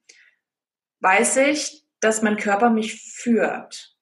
weiß 1.01 1.39
ich, 1.39 1.85
dass 2.01 2.23
mein 2.23 2.37
Körper 2.37 2.71
mich 2.71 3.03
führt. 3.03 3.97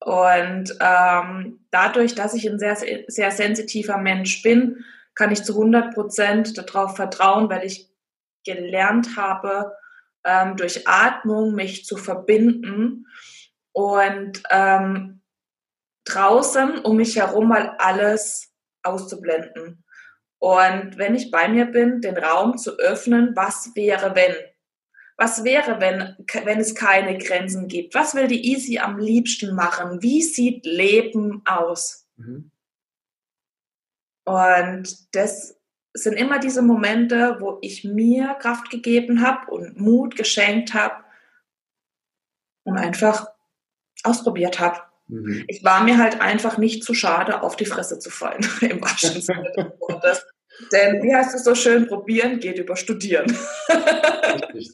Und 0.00 0.76
ähm, 0.80 1.66
dadurch, 1.70 2.14
dass 2.14 2.34
ich 2.34 2.48
ein 2.48 2.58
sehr, 2.58 2.76
sehr 3.06 3.30
sensitiver 3.30 3.98
Mensch 3.98 4.42
bin, 4.42 4.84
kann 5.14 5.30
ich 5.30 5.44
zu 5.44 5.52
100 5.52 5.94
Prozent 5.94 6.56
darauf 6.56 6.96
vertrauen, 6.96 7.50
weil 7.50 7.64
ich 7.66 7.90
gelernt 8.44 9.16
habe, 9.16 9.76
ähm, 10.24 10.56
durch 10.56 10.88
Atmung 10.88 11.54
mich 11.54 11.84
zu 11.84 11.96
verbinden. 11.96 13.06
Und 13.72 14.42
ähm, 14.50 15.20
draußen 16.12 16.78
um 16.78 16.96
mich 16.96 17.16
herum 17.16 17.48
mal 17.48 17.76
alles 17.78 18.52
auszublenden. 18.82 19.84
Und 20.38 20.96
wenn 20.96 21.14
ich 21.14 21.30
bei 21.30 21.48
mir 21.48 21.66
bin, 21.66 22.00
den 22.00 22.16
Raum 22.16 22.56
zu 22.56 22.78
öffnen, 22.78 23.32
was 23.36 23.72
wäre, 23.74 24.14
wenn? 24.14 24.34
Was 25.18 25.44
wäre, 25.44 25.80
wenn, 25.80 26.16
wenn 26.46 26.60
es 26.60 26.74
keine 26.74 27.18
Grenzen 27.18 27.68
gibt? 27.68 27.94
Was 27.94 28.14
will 28.14 28.26
die 28.26 28.50
Easy 28.50 28.78
am 28.78 28.98
liebsten 28.98 29.54
machen? 29.54 30.02
Wie 30.02 30.22
sieht 30.22 30.64
Leben 30.64 31.42
aus? 31.44 32.08
Mhm. 32.16 32.50
Und 34.24 35.14
das 35.14 35.60
sind 35.92 36.14
immer 36.14 36.38
diese 36.38 36.62
Momente, 36.62 37.36
wo 37.40 37.58
ich 37.60 37.84
mir 37.84 38.34
Kraft 38.40 38.70
gegeben 38.70 39.20
habe 39.20 39.50
und 39.50 39.78
Mut 39.78 40.16
geschenkt 40.16 40.72
habe 40.72 41.04
und 42.64 42.78
einfach 42.78 43.26
ausprobiert 44.04 44.58
habe. 44.60 44.80
Mhm. 45.10 45.44
Ich 45.48 45.64
war 45.64 45.82
mir 45.82 45.98
halt 45.98 46.20
einfach 46.20 46.58
nicht 46.58 46.84
zu 46.84 46.94
schade, 46.94 47.42
auf 47.42 47.56
die 47.56 47.66
Fresse 47.66 47.98
zu 47.98 48.10
fallen, 48.10 48.46
im 48.60 48.80
wahrsten 48.80 49.20
Sinne 49.20 49.52
des 49.56 49.66
Wortes. 49.80 50.26
Denn 50.72 51.02
wie 51.02 51.14
heißt 51.14 51.34
es 51.34 51.44
so 51.44 51.54
schön, 51.54 51.86
probieren 51.86 52.38
geht 52.38 52.58
über 52.58 52.76
studieren. 52.76 53.26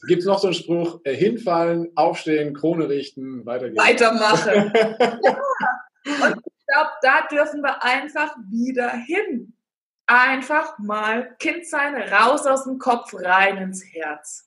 Gibt 0.07 0.19
es 0.19 0.25
noch 0.25 0.39
so 0.39 0.47
einen 0.47 0.53
Spruch, 0.53 0.99
äh, 1.05 1.15
hinfallen, 1.15 1.91
aufstehen, 1.95 2.53
Krone 2.53 2.89
richten, 2.89 3.45
weitergehen. 3.45 3.77
Weitermachen. 3.77 4.73
ja. 5.23 5.39
Und 6.05 6.37
ich 6.45 6.65
glaube, 6.67 6.91
da 7.01 7.27
dürfen 7.31 7.61
wir 7.61 7.83
einfach 7.83 8.35
wieder 8.51 8.89
hin. 8.89 9.53
Einfach 10.07 10.77
mal 10.79 11.35
Kind 11.39 11.67
sein, 11.67 11.95
raus 11.95 12.45
aus 12.45 12.65
dem 12.65 12.79
Kopf, 12.79 13.13
rein 13.13 13.57
ins 13.57 13.83
Herz. 13.93 14.46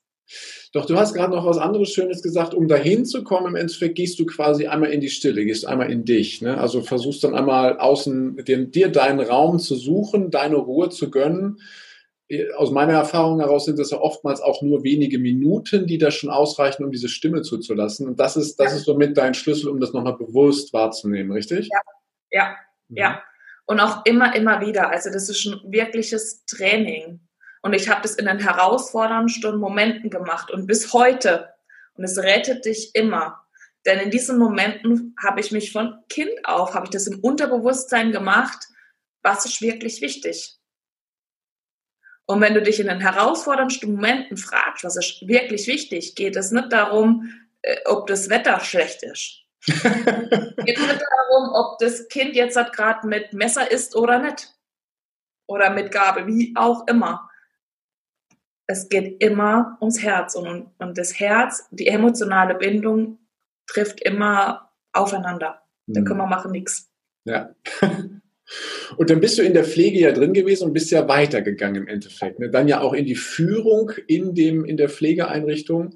Doch 0.73 0.85
du 0.85 0.95
hast 0.97 1.13
gerade 1.13 1.33
noch 1.33 1.45
was 1.45 1.57
anderes 1.57 1.89
Schönes 1.89 2.21
gesagt. 2.21 2.53
Um 2.53 2.67
dahin 2.67 3.05
zu 3.05 3.23
kommen, 3.23 3.47
im 3.47 3.55
Endeffekt 3.55 3.95
gehst 3.95 4.19
du 4.19 4.25
quasi 4.25 4.67
einmal 4.67 4.91
in 4.91 5.01
die 5.01 5.09
Stille, 5.09 5.43
gehst 5.43 5.67
einmal 5.67 5.91
in 5.91 6.05
dich. 6.05 6.41
Ne? 6.41 6.57
Also 6.57 6.81
versuchst 6.81 7.23
dann 7.23 7.35
einmal 7.35 7.77
außen 7.77 8.37
dir, 8.45 8.65
dir 8.65 8.89
deinen 8.89 9.19
Raum 9.19 9.59
zu 9.59 9.75
suchen, 9.75 10.31
deine 10.31 10.55
Ruhe 10.55 10.89
zu 10.89 11.11
gönnen. 11.11 11.59
Aus 12.55 12.71
meiner 12.71 12.93
Erfahrung 12.93 13.41
heraus 13.41 13.65
sind 13.65 13.77
das 13.77 13.91
ja 13.91 13.99
oftmals 13.99 14.39
auch 14.39 14.61
nur 14.61 14.85
wenige 14.85 15.19
Minuten, 15.19 15.85
die 15.87 15.97
da 15.97 16.11
schon 16.11 16.29
ausreichen, 16.29 16.85
um 16.85 16.91
diese 16.91 17.09
Stimme 17.09 17.41
zuzulassen. 17.41 18.07
Und 18.07 18.21
das 18.21 18.37
ist, 18.37 18.55
das 18.57 18.73
ist 18.73 18.85
somit 18.85 19.17
dein 19.17 19.33
Schlüssel, 19.33 19.69
um 19.69 19.81
das 19.81 19.91
nochmal 19.91 20.15
bewusst 20.15 20.71
wahrzunehmen, 20.71 21.33
richtig? 21.33 21.67
Ja, 21.69 21.81
ja, 22.31 22.55
mhm. 22.87 22.97
ja. 22.97 23.23
Und 23.65 23.81
auch 23.81 24.05
immer, 24.05 24.33
immer 24.35 24.61
wieder. 24.61 24.89
Also 24.89 25.11
das 25.11 25.27
ist 25.27 25.45
ein 25.45 25.59
wirkliches 25.69 26.45
Training. 26.45 27.19
Und 27.61 27.73
ich 27.73 27.89
habe 27.89 28.01
das 28.01 28.15
in 28.15 28.25
den 28.25 28.39
herausforderndsten 28.39 29.57
Momenten 29.57 30.09
gemacht 30.09 30.51
und 30.51 30.67
bis 30.67 30.93
heute. 30.93 31.53
Und 31.93 32.03
es 32.03 32.17
rettet 32.17 32.65
dich 32.65 32.95
immer. 32.95 33.45
Denn 33.85 33.99
in 33.99 34.11
diesen 34.11 34.37
Momenten 34.37 35.15
habe 35.21 35.39
ich 35.39 35.51
mich 35.51 35.71
von 35.71 36.03
Kind 36.09 36.31
auf, 36.43 36.73
habe 36.73 36.85
ich 36.85 36.91
das 36.91 37.07
im 37.07 37.19
Unterbewusstsein 37.19 38.11
gemacht, 38.11 38.67
was 39.23 39.45
ist 39.45 39.61
wirklich 39.61 40.01
wichtig. 40.01 40.57
Und 42.25 42.41
wenn 42.41 42.53
du 42.53 42.61
dich 42.61 42.79
in 42.79 42.87
den 42.87 42.99
herausforderndsten 42.99 43.93
Momenten 43.93 44.37
fragst, 44.37 44.83
was 44.83 44.95
ist 44.95 45.27
wirklich 45.27 45.67
wichtig, 45.67 46.15
geht 46.15 46.35
es 46.35 46.51
nicht 46.51 46.71
darum, 46.71 47.29
äh, 47.61 47.77
ob 47.85 48.07
das 48.07 48.29
Wetter 48.29 48.59
schlecht 48.59 49.03
ist. 49.03 49.41
geht 49.65 49.77
nicht 49.77 51.01
darum, 51.01 51.53
ob 51.53 51.77
das 51.79 52.07
Kind 52.07 52.35
jetzt 52.35 52.55
gerade 52.73 53.07
mit 53.07 53.33
Messer 53.33 53.69
isst 53.69 53.95
oder 53.95 54.19
nicht. 54.19 54.49
Oder 55.47 55.69
mit 55.71 55.91
Gabel, 55.91 56.27
wie 56.27 56.53
auch 56.55 56.87
immer 56.87 57.30
es 58.71 58.89
geht 58.89 59.21
immer 59.21 59.77
ums 59.81 60.01
Herz 60.01 60.35
und, 60.35 60.67
und 60.79 60.97
das 60.97 61.19
Herz, 61.19 61.67
die 61.71 61.87
emotionale 61.87 62.55
Bindung 62.55 63.19
trifft 63.67 64.01
immer 64.01 64.71
aufeinander. 64.93 65.61
Da 65.87 66.01
mhm. 66.01 66.05
können 66.05 66.19
wir 66.19 66.27
machen 66.27 66.51
nichts. 66.51 66.89
Ja. 67.25 67.53
Und 68.97 69.09
dann 69.09 69.21
bist 69.21 69.37
du 69.37 69.43
in 69.43 69.53
der 69.53 69.63
Pflege 69.63 69.99
ja 69.99 70.11
drin 70.11 70.33
gewesen 70.33 70.65
und 70.65 70.73
bist 70.73 70.91
ja 70.91 71.07
weitergegangen 71.07 71.83
im 71.83 71.87
Endeffekt. 71.87 72.39
Ne? 72.39 72.49
Dann 72.49 72.67
ja 72.67 72.81
auch 72.81 72.91
in 72.91 73.05
die 73.05 73.15
Führung 73.15 73.91
in, 74.07 74.35
dem, 74.35 74.65
in 74.65 74.75
der 74.75 74.89
Pflegeeinrichtung. 74.89 75.95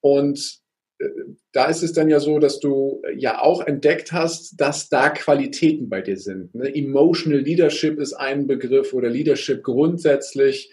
Und 0.00 0.60
äh, 0.98 1.08
da 1.52 1.66
ist 1.66 1.82
es 1.82 1.92
dann 1.92 2.08
ja 2.08 2.18
so, 2.18 2.38
dass 2.38 2.58
du 2.58 3.02
ja 3.14 3.42
auch 3.42 3.66
entdeckt 3.66 4.12
hast, 4.12 4.58
dass 4.58 4.88
da 4.88 5.10
Qualitäten 5.10 5.90
bei 5.90 6.00
dir 6.00 6.16
sind. 6.16 6.54
Ne? 6.54 6.74
Emotional 6.74 7.40
Leadership 7.40 7.98
ist 7.98 8.14
ein 8.14 8.46
Begriff 8.46 8.94
oder 8.94 9.10
Leadership 9.10 9.62
grundsätzlich. 9.62 10.72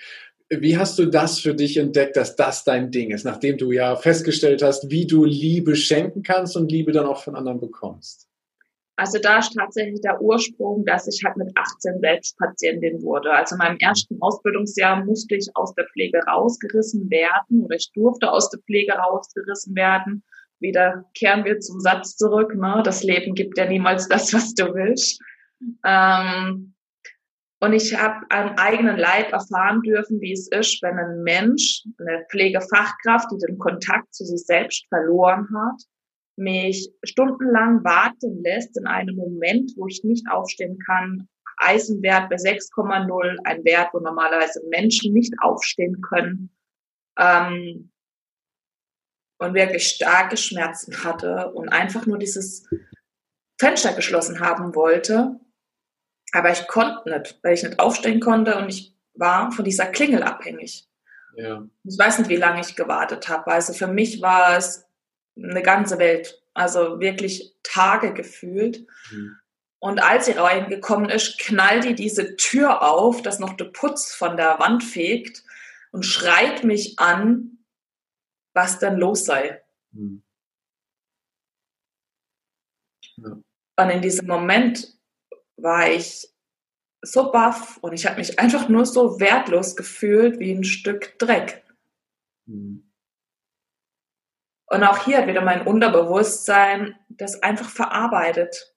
Wie 0.49 0.77
hast 0.77 0.97
du 0.97 1.07
das 1.07 1.39
für 1.39 1.53
dich 1.53 1.77
entdeckt, 1.77 2.15
dass 2.15 2.35
das 2.35 2.63
dein 2.63 2.89
Ding 2.91 3.11
ist, 3.11 3.25
nachdem 3.25 3.57
du 3.57 3.71
ja 3.71 3.95
festgestellt 3.97 4.61
hast, 4.61 4.89
wie 4.89 5.05
du 5.05 5.25
Liebe 5.25 5.75
schenken 5.75 6.23
kannst 6.23 6.55
und 6.55 6.71
Liebe 6.71 6.93
dann 6.93 7.05
auch 7.05 7.21
von 7.21 7.35
anderen 7.35 7.59
bekommst? 7.59 8.27
Also 8.95 9.19
da 9.19 9.37
ist 9.37 9.53
tatsächlich 9.53 10.01
der 10.01 10.19
Ursprung, 10.19 10.83
dass 10.85 11.07
ich 11.07 11.21
halt 11.23 11.37
mit 11.37 11.55
18 11.55 11.99
selbst 11.99 12.35
Patientin 12.39 13.03
wurde. 13.03 13.31
Also 13.31 13.53
in 13.53 13.59
meinem 13.59 13.77
ersten 13.77 14.19
Ausbildungsjahr 14.21 15.05
musste 15.05 15.35
ich 15.35 15.47
aus 15.53 15.75
der 15.75 15.85
Pflege 15.85 16.19
rausgerissen 16.27 17.07
werden 17.11 17.63
oder 17.63 17.75
ich 17.75 17.91
durfte 17.93 18.31
aus 18.31 18.49
der 18.49 18.59
Pflege 18.61 18.93
rausgerissen 18.93 19.75
werden. 19.75 20.23
Wieder 20.59 21.05
kehren 21.13 21.45
wir 21.45 21.59
zum 21.59 21.79
Satz 21.79 22.17
zurück, 22.17 22.55
ne? 22.55 22.81
das 22.83 23.03
Leben 23.03 23.35
gibt 23.35 23.57
ja 23.59 23.67
niemals 23.67 24.07
das, 24.07 24.33
was 24.33 24.55
du 24.55 24.73
willst. 24.73 25.21
Ähm, 25.85 26.73
und 27.59 27.73
ich 27.73 27.97
habe 27.97 28.25
am 28.29 28.55
eigenen 28.57 28.97
Leib 28.97 29.31
erfahren 29.31 29.81
dürfen, 29.81 30.21
wie 30.21 30.31
es 30.31 30.47
ist, 30.49 30.81
wenn 30.83 30.99
ein 30.99 31.23
Mensch, 31.23 31.83
eine 31.99 32.23
Pflegefachkraft, 32.29 33.31
die 33.31 33.45
den 33.47 33.57
Kontakt 33.57 34.13
zu 34.13 34.25
sich 34.25 34.45
selbst 34.45 34.85
verloren 34.89 35.47
hat, 35.55 35.81
mich 36.35 36.87
stundenlang 37.03 37.83
warten 37.83 38.43
lässt 38.43 38.77
in 38.77 38.85
einem 38.85 39.15
Moment, 39.15 39.71
wo 39.75 39.87
ich 39.87 40.03
nicht 40.03 40.29
aufstehen 40.29 40.77
kann. 40.85 41.27
Eisenwert 41.57 42.29
bei 42.29 42.35
6,0, 42.35 43.37
ein 43.43 43.65
Wert, 43.65 43.89
wo 43.91 43.99
normalerweise 43.99 44.61
Menschen 44.69 45.13
nicht 45.13 45.33
aufstehen 45.41 45.99
können. 46.01 46.55
Ähm, 47.17 47.91
und 49.39 49.55
wirklich 49.55 49.87
starke 49.87 50.37
Schmerzen 50.37 51.03
hatte 51.03 51.51
und 51.53 51.69
einfach 51.69 52.05
nur 52.05 52.19
dieses 52.19 52.69
Fenster 53.59 53.93
geschlossen 53.93 54.39
haben 54.39 54.75
wollte 54.75 55.39
Aber 56.33 56.51
ich 56.51 56.67
konnte 56.67 57.09
nicht, 57.09 57.39
weil 57.41 57.53
ich 57.53 57.63
nicht 57.63 57.79
aufstehen 57.79 58.19
konnte 58.19 58.57
und 58.57 58.69
ich 58.69 58.93
war 59.13 59.51
von 59.51 59.65
dieser 59.65 59.87
Klingel 59.87 60.23
abhängig. 60.23 60.87
Ja. 61.35 61.63
Ich 61.83 61.97
weiß 61.97 62.19
nicht, 62.19 62.29
wie 62.29 62.35
lange 62.35 62.61
ich 62.61 62.75
gewartet 62.75 63.29
habe. 63.29 63.51
Also 63.51 63.73
für 63.73 63.87
mich 63.87 64.21
war 64.21 64.57
es 64.57 64.85
eine 65.35 65.61
ganze 65.61 65.99
Welt. 65.99 66.41
Also 66.53 66.99
wirklich 66.99 67.55
Tage 67.63 68.13
gefühlt. 68.13 68.87
Mhm. 69.11 69.37
Und 69.79 69.99
als 69.99 70.25
sie 70.25 70.31
reingekommen 70.31 71.09
ist, 71.09 71.37
knallt 71.39 71.83
die 71.83 71.93
diese 71.93 72.35
Tür 72.35 72.81
auf, 72.81 73.21
dass 73.21 73.37
noch 73.37 73.53
der 73.53 73.65
Putz 73.65 74.13
von 74.13 74.35
der 74.35 74.57
Wand 74.59 74.83
fegt 74.83 75.43
und 75.91 76.03
schreit 76.03 76.63
mich 76.63 76.97
an, 76.97 77.59
was 78.53 78.79
denn 78.79 78.97
los 78.97 79.25
sei. 79.25 79.61
Mhm. 79.91 80.23
Ja. 83.17 83.37
Und 83.79 83.89
in 83.91 84.01
diesem 84.01 84.25
Moment 84.25 84.96
war 85.57 85.89
ich 85.89 86.29
so 87.01 87.31
baff 87.31 87.77
und 87.81 87.93
ich 87.93 88.05
habe 88.05 88.17
mich 88.17 88.39
einfach 88.39 88.69
nur 88.69 88.85
so 88.85 89.19
wertlos 89.19 89.75
gefühlt 89.75 90.39
wie 90.39 90.51
ein 90.51 90.63
Stück 90.63 91.17
Dreck. 91.19 91.63
Mhm. 92.45 92.83
Und 94.69 94.83
auch 94.83 95.05
hier 95.05 95.19
hat 95.19 95.27
wieder 95.27 95.41
mein 95.41 95.65
Unterbewusstsein 95.65 96.95
das 97.09 97.41
einfach 97.41 97.69
verarbeitet. 97.69 98.73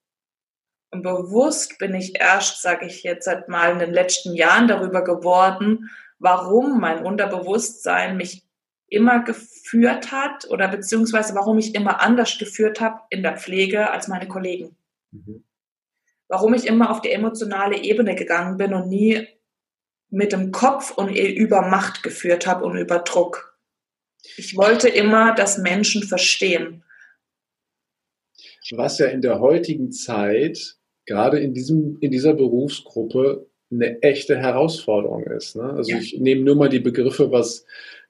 Und 0.93 1.03
bewusst 1.03 1.79
bin 1.79 1.95
ich 1.95 2.19
erst, 2.21 2.63
sage 2.63 2.87
ich 2.87 3.03
jetzt 3.03 3.25
seit 3.25 3.49
mal 3.49 3.73
in 3.73 3.79
den 3.79 3.93
letzten 3.93 4.35
Jahren 4.35 4.69
darüber 4.69 5.05
geworden, 5.05 5.91
warum 6.19 6.81
mein 6.81 7.05
Unterbewusstsein 7.05 8.17
mich 8.17 8.45
immer 8.89 9.23
geführt 9.23 10.11
hat 10.11 10.49
oder 10.51 10.69
beziehungsweise 10.69 11.35
warum 11.35 11.59
ich 11.59 11.75
immer 11.75 12.01
anders 12.01 12.39
geführt 12.39 12.81
habe 12.81 13.01
in 13.11 13.23
der 13.23 13.37
Pflege 13.37 13.91
als 13.91 14.09
meine 14.09 14.27
Kollegen. 14.27 14.77
Mhm. 15.13 15.45
Warum 16.31 16.55
ich 16.55 16.65
immer 16.65 16.91
auf 16.91 17.01
die 17.01 17.11
emotionale 17.11 17.83
Ebene 17.83 18.15
gegangen 18.15 18.57
bin 18.57 18.73
und 18.73 18.89
nie 18.89 19.27
mit 20.11 20.33
dem 20.33 20.53
Kopf 20.53 20.97
und 20.97 21.09
über 21.11 21.63
Macht 21.63 22.05
geführt 22.05 22.47
habe 22.47 22.65
und 22.65 22.77
über 22.77 23.01
Druck. 23.01 23.59
Ich 24.37 24.57
wollte 24.57 24.89
immer, 24.89 25.35
dass 25.35 25.59
Menschen 25.59 26.05
verstehen. 26.05 26.85
Was 28.73 28.99
ja 28.99 29.07
in 29.07 29.23
der 29.23 29.41
heutigen 29.41 29.91
Zeit, 29.91 30.77
gerade 31.05 31.41
in, 31.41 31.53
diesem, 31.53 31.99
in 32.01 32.13
dieser 32.13 32.35
Berufsgruppe, 32.35 33.49
eine 33.73 34.01
echte 34.03 34.39
Herausforderung 34.39 35.25
ist. 35.25 35.57
Ne? 35.57 35.65
Also 35.65 35.93
ja. 35.93 35.99
ich 35.99 36.19
nehme 36.21 36.43
nur 36.43 36.55
mal 36.55 36.69
die 36.69 36.81
Begriffe, 36.81 37.33
was 37.33 37.65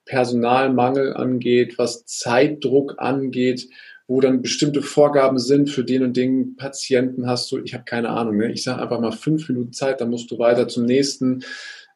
Personalmangel 0.05 1.15
angeht, 1.15 1.79
was 1.79 2.05
Zeitdruck 2.05 2.97
angeht, 2.99 3.69
wo 4.11 4.21
dann 4.21 4.43
bestimmte 4.43 4.83
Vorgaben 4.83 5.38
sind 5.38 5.71
für 5.71 5.85
den 5.85 6.02
und 6.02 6.17
den 6.17 6.57
Patienten 6.57 7.29
hast 7.29 7.52
du, 7.52 7.59
ich 7.62 7.75
habe 7.75 7.85
keine 7.85 8.09
Ahnung, 8.09 8.38
ne? 8.38 8.50
ich 8.50 8.64
sage 8.64 8.83
einfach 8.83 8.99
mal 8.99 9.12
fünf 9.12 9.49
Minuten 9.49 9.73
Zeit, 9.73 10.00
dann 10.00 10.11
musst 10.11 10.29
du 10.33 10.38
weiter 10.40 10.67
zum 10.67 10.85
nächsten. 10.85 11.45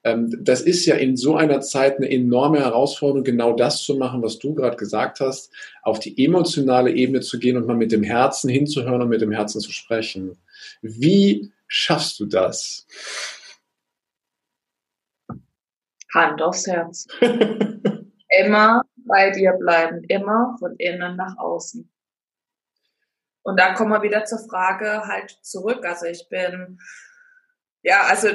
Ähm, 0.05 0.33
das 0.41 0.61
ist 0.61 0.87
ja 0.87 0.95
in 0.95 1.17
so 1.17 1.35
einer 1.35 1.61
Zeit 1.61 1.97
eine 1.97 2.09
enorme 2.09 2.61
Herausforderung, 2.61 3.25
genau 3.25 3.53
das 3.57 3.83
zu 3.83 3.97
machen, 3.97 4.23
was 4.23 4.39
du 4.39 4.55
gerade 4.55 4.77
gesagt 4.77 5.19
hast, 5.19 5.53
auf 5.83 5.99
die 5.99 6.25
emotionale 6.25 6.93
Ebene 6.93 7.21
zu 7.21 7.41
gehen 7.41 7.57
und 7.57 7.67
mal 7.67 7.75
mit 7.75 7.91
dem 7.91 8.05
Herzen 8.05 8.49
hinzuhören 8.49 9.03
und 9.03 9.09
mit 9.09 9.21
dem 9.21 9.33
Herzen 9.33 9.61
zu 9.61 9.73
sprechen. 9.73 10.39
Wie 10.83 11.51
schaffst 11.67 12.21
du 12.21 12.27
das? 12.27 12.87
Hand 16.15 16.41
aufs 16.41 16.65
Herz. 16.69 17.09
immer 18.45 18.83
bei 18.99 19.31
dir 19.33 19.55
bleiben, 19.55 20.05
immer 20.05 20.55
von 20.61 20.77
innen 20.77 21.17
nach 21.17 21.37
außen. 21.39 21.91
Und 23.45 23.61
da 23.61 23.75
kommen 23.75 23.93
wir 23.93 24.03
wieder 24.03 24.25
zur 24.25 24.39
Frage 24.39 25.07
halt 25.07 25.39
zurück. 25.43 25.85
Also 25.87 26.07
ich 26.07 26.29
bin, 26.31 26.79
ja, 27.83 28.01
also 28.09 28.29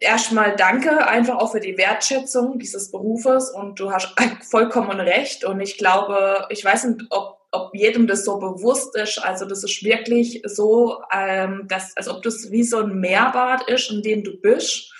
erstmal 0.00 0.54
danke 0.54 1.06
einfach 1.08 1.38
auch 1.38 1.52
für 1.52 1.60
die 1.60 1.76
Wertschätzung 1.76 2.60
dieses 2.60 2.92
Berufes 2.92 3.50
und 3.50 3.80
du 3.80 3.90
hast 3.90 4.14
vollkommen 4.48 5.00
recht. 5.00 5.44
Und 5.44 5.60
ich 5.60 5.76
glaube, 5.76 6.46
ich 6.50 6.64
weiß 6.64 6.84
nicht, 6.84 7.04
ob, 7.10 7.40
ob 7.50 7.74
jedem 7.74 8.06
das 8.06 8.24
so 8.24 8.38
bewusst 8.38 8.96
ist. 8.96 9.18
Also 9.18 9.44
das 9.44 9.64
ist 9.64 9.82
wirklich 9.82 10.40
so, 10.44 11.02
ähm, 11.12 11.66
dass, 11.66 11.96
als 11.96 12.08
ob 12.08 12.22
das 12.22 12.52
wie 12.52 12.62
so 12.62 12.78
ein 12.78 13.00
Mehrbad 13.00 13.68
ist, 13.68 13.90
in 13.90 14.02
dem 14.02 14.22
du 14.22 14.40
bist 14.40 14.94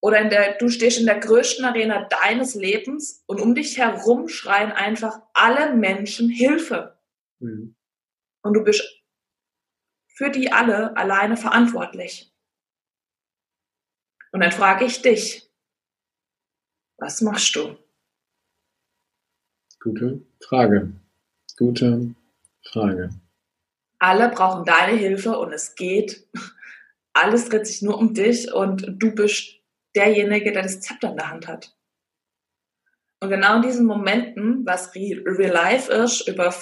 oder 0.00 0.18
in 0.18 0.30
der, 0.30 0.58
du 0.58 0.68
stehst 0.68 0.98
in 0.98 1.06
der 1.06 1.20
größten 1.20 1.64
Arena 1.64 2.08
deines 2.22 2.56
Lebens 2.56 3.22
und 3.26 3.40
um 3.40 3.54
dich 3.54 3.78
herum 3.78 4.26
schreien 4.28 4.72
einfach 4.72 5.20
alle 5.32 5.76
Menschen 5.76 6.28
Hilfe. 6.28 6.98
Mhm. 7.38 7.76
Und 8.44 8.54
du 8.54 8.62
bist 8.62 8.82
für 10.14 10.30
die 10.30 10.52
alle 10.52 10.96
alleine 10.96 11.36
verantwortlich. 11.36 12.32
Und 14.32 14.40
dann 14.40 14.52
frage 14.52 14.84
ich 14.84 15.02
dich, 15.02 15.50
was 16.98 17.20
machst 17.20 17.56
du? 17.56 17.76
Gute 19.80 20.24
Frage. 20.40 20.92
Gute 21.56 22.14
Frage. 22.62 23.10
Alle 23.98 24.28
brauchen 24.28 24.64
deine 24.64 24.96
Hilfe 24.96 25.38
und 25.38 25.52
es 25.52 25.74
geht. 25.74 26.28
Alles 27.12 27.48
dreht 27.48 27.66
sich 27.66 27.80
nur 27.82 27.96
um 27.96 28.12
dich 28.12 28.52
und 28.52 28.86
du 29.02 29.14
bist 29.14 29.60
derjenige, 29.94 30.52
der 30.52 30.62
das 30.62 30.80
Zepter 30.80 31.10
in 31.10 31.16
der 31.16 31.30
Hand 31.30 31.46
hat. 31.46 31.76
Und 33.20 33.30
genau 33.30 33.56
in 33.56 33.62
diesen 33.62 33.86
Momenten, 33.86 34.66
was 34.66 34.94
Real 34.94 35.52
Life 35.52 35.92
ist, 35.92 36.28
über 36.28 36.52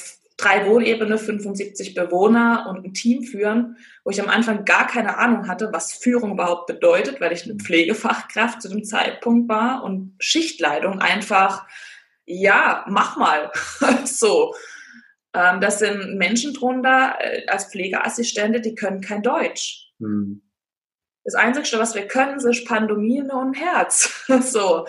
drei 0.43 0.67
Wohnebene, 0.67 1.19
75 1.19 1.95
Bewohner 1.95 2.67
und 2.69 2.85
ein 2.85 2.95
Team 2.95 3.23
führen, 3.23 3.77
wo 4.05 4.11
ich 4.11 4.21
am 4.21 4.29
Anfang 4.29 4.65
gar 4.65 4.87
keine 4.87 5.19
Ahnung 5.19 5.49
hatte, 5.49 5.71
was 5.73 5.93
Führung 5.93 6.33
überhaupt 6.33 6.67
bedeutet, 6.67 7.21
weil 7.21 7.33
ich 7.33 7.45
eine 7.45 7.57
Pflegefachkraft 7.57 8.61
zu 8.61 8.69
dem 8.69 8.85
Zeitpunkt 8.85 9.49
war 9.49 9.85
und 9.85 10.15
Schichtleitung 10.19 11.01
einfach, 11.01 11.67
ja, 12.25 12.85
mach 12.89 13.17
mal. 13.17 13.53
so. 14.05 14.55
Ähm, 15.35 15.61
das 15.61 15.79
sind 15.79 16.17
Menschen 16.17 16.55
drunter 16.55 17.17
äh, 17.21 17.47
als 17.47 17.67
Pflegeassistente, 17.71 18.61
die 18.61 18.75
können 18.75 19.01
kein 19.01 19.23
Deutsch. 19.23 19.93
Mhm. 19.99 20.43
Das 21.25 21.35
Einzige, 21.35 21.79
was 21.79 21.95
wir 21.95 22.09
können, 22.09 22.39
ist 22.39 22.67
Pandemie 22.67 23.23
und 23.23 23.55
Herz. 23.55 24.25
so. 24.41 24.87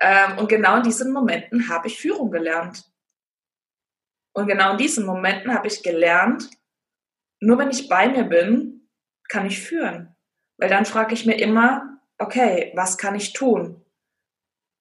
Ähm, 0.00 0.38
und 0.38 0.48
genau 0.48 0.76
in 0.76 0.84
diesen 0.84 1.12
Momenten 1.12 1.68
habe 1.68 1.88
ich 1.88 1.98
Führung 1.98 2.30
gelernt. 2.30 2.84
Und 4.38 4.46
genau 4.46 4.70
in 4.70 4.78
diesen 4.78 5.04
Momenten 5.04 5.52
habe 5.52 5.66
ich 5.66 5.82
gelernt, 5.82 6.48
nur 7.40 7.58
wenn 7.58 7.70
ich 7.70 7.88
bei 7.88 8.08
mir 8.08 8.22
bin, 8.22 8.88
kann 9.28 9.46
ich 9.46 9.60
führen. 9.60 10.14
Weil 10.58 10.68
dann 10.68 10.84
frage 10.84 11.12
ich 11.12 11.26
mir 11.26 11.40
immer, 11.40 11.98
okay, 12.18 12.70
was 12.76 12.96
kann 12.96 13.16
ich 13.16 13.32
tun? 13.32 13.84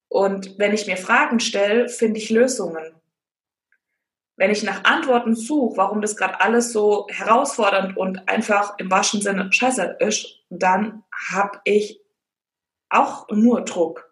Und 0.10 0.60
wenn 0.60 0.76
ich 0.76 0.86
mir 0.86 0.96
Fragen 0.96 1.40
stelle, 1.40 1.90
finde 1.90 2.20
ich 2.20 2.30
Lösungen. 2.30 3.02
Wenn 4.36 4.52
ich 4.52 4.62
nach 4.62 4.84
Antworten 4.84 5.36
suche, 5.36 5.76
warum 5.76 6.02
das 6.02 6.16
gerade 6.16 6.40
alles 6.40 6.72
so 6.72 7.08
herausfordernd 7.10 7.98
und 7.98 8.30
einfach 8.30 8.78
im 8.78 8.92
wahrsten 8.92 9.22
Sinne 9.22 9.52
scheiße 9.52 9.98
ist, 10.02 10.46
dann 10.52 11.04
habe 11.32 11.62
ich 11.64 12.00
auch 12.90 13.28
nur 13.30 13.62
Druck. 13.62 14.08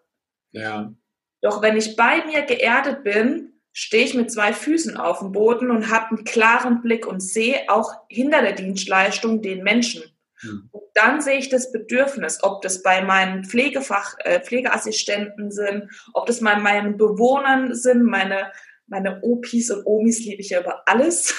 Ja. 0.50 0.92
Doch 1.40 1.62
wenn 1.62 1.76
ich 1.76 1.94
bei 1.94 2.26
mir 2.26 2.42
geerdet 2.42 3.04
bin, 3.04 3.55
stehe 3.78 4.04
ich 4.04 4.14
mit 4.14 4.32
zwei 4.32 4.54
Füßen 4.54 4.96
auf 4.96 5.18
dem 5.18 5.32
Boden 5.32 5.70
und 5.70 5.90
habe 5.90 6.16
einen 6.16 6.24
klaren 6.24 6.80
Blick 6.80 7.06
und 7.06 7.20
sehe 7.20 7.68
auch 7.68 7.92
hinter 8.08 8.40
der 8.40 8.54
Dienstleistung 8.54 9.42
den 9.42 9.62
Menschen. 9.62 10.02
Hm. 10.40 10.70
Und 10.72 10.84
dann 10.94 11.20
sehe 11.20 11.36
ich 11.36 11.50
das 11.50 11.72
Bedürfnis, 11.72 12.42
ob 12.42 12.62
das 12.62 12.82
bei 12.82 13.02
meinen 13.02 13.44
Pflegefach, 13.44 14.16
äh, 14.20 14.40
Pflegeassistenten 14.40 15.50
sind, 15.50 15.90
ob 16.14 16.24
das 16.24 16.40
bei 16.40 16.56
meinen 16.56 16.96
Bewohnern 16.96 17.74
sind, 17.74 18.02
meine, 18.04 18.50
meine 18.86 19.20
Opis 19.22 19.70
und 19.70 19.84
Omis 19.84 20.20
liebe 20.20 20.40
ich 20.40 20.48
ja 20.48 20.60
über 20.60 20.82
alles. 20.86 21.34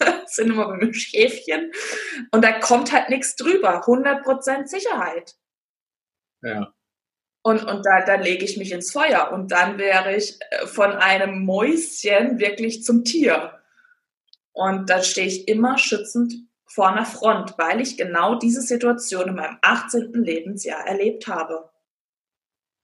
sind 0.26 0.52
immer 0.52 0.68
bei 0.68 0.78
mir 0.78 0.94
Schäfchen. 0.94 1.70
Und 2.30 2.42
da 2.42 2.60
kommt 2.60 2.92
halt 2.92 3.10
nichts 3.10 3.36
drüber. 3.36 3.84
100% 3.84 4.68
Sicherheit. 4.68 5.34
Ja. 6.40 6.73
Und, 7.46 7.62
und 7.62 7.84
da, 7.84 8.00
da 8.00 8.14
lege 8.14 8.42
ich 8.42 8.56
mich 8.56 8.72
ins 8.72 8.90
Feuer. 8.90 9.30
Und 9.30 9.52
dann 9.52 9.76
wäre 9.76 10.16
ich 10.16 10.38
äh, 10.50 10.66
von 10.66 10.92
einem 10.92 11.44
Mäuschen 11.44 12.38
wirklich 12.38 12.82
zum 12.84 13.04
Tier. 13.04 13.60
Und 14.52 14.88
da 14.88 15.02
stehe 15.02 15.26
ich 15.26 15.46
immer 15.46 15.76
schützend 15.76 16.32
vor 16.64 16.88
einer 16.88 17.04
Front, 17.04 17.58
weil 17.58 17.82
ich 17.82 17.98
genau 17.98 18.36
diese 18.36 18.62
Situation 18.62 19.28
in 19.28 19.34
meinem 19.34 19.58
18. 19.60 20.14
Lebensjahr 20.14 20.86
erlebt 20.86 21.26
habe. 21.26 21.68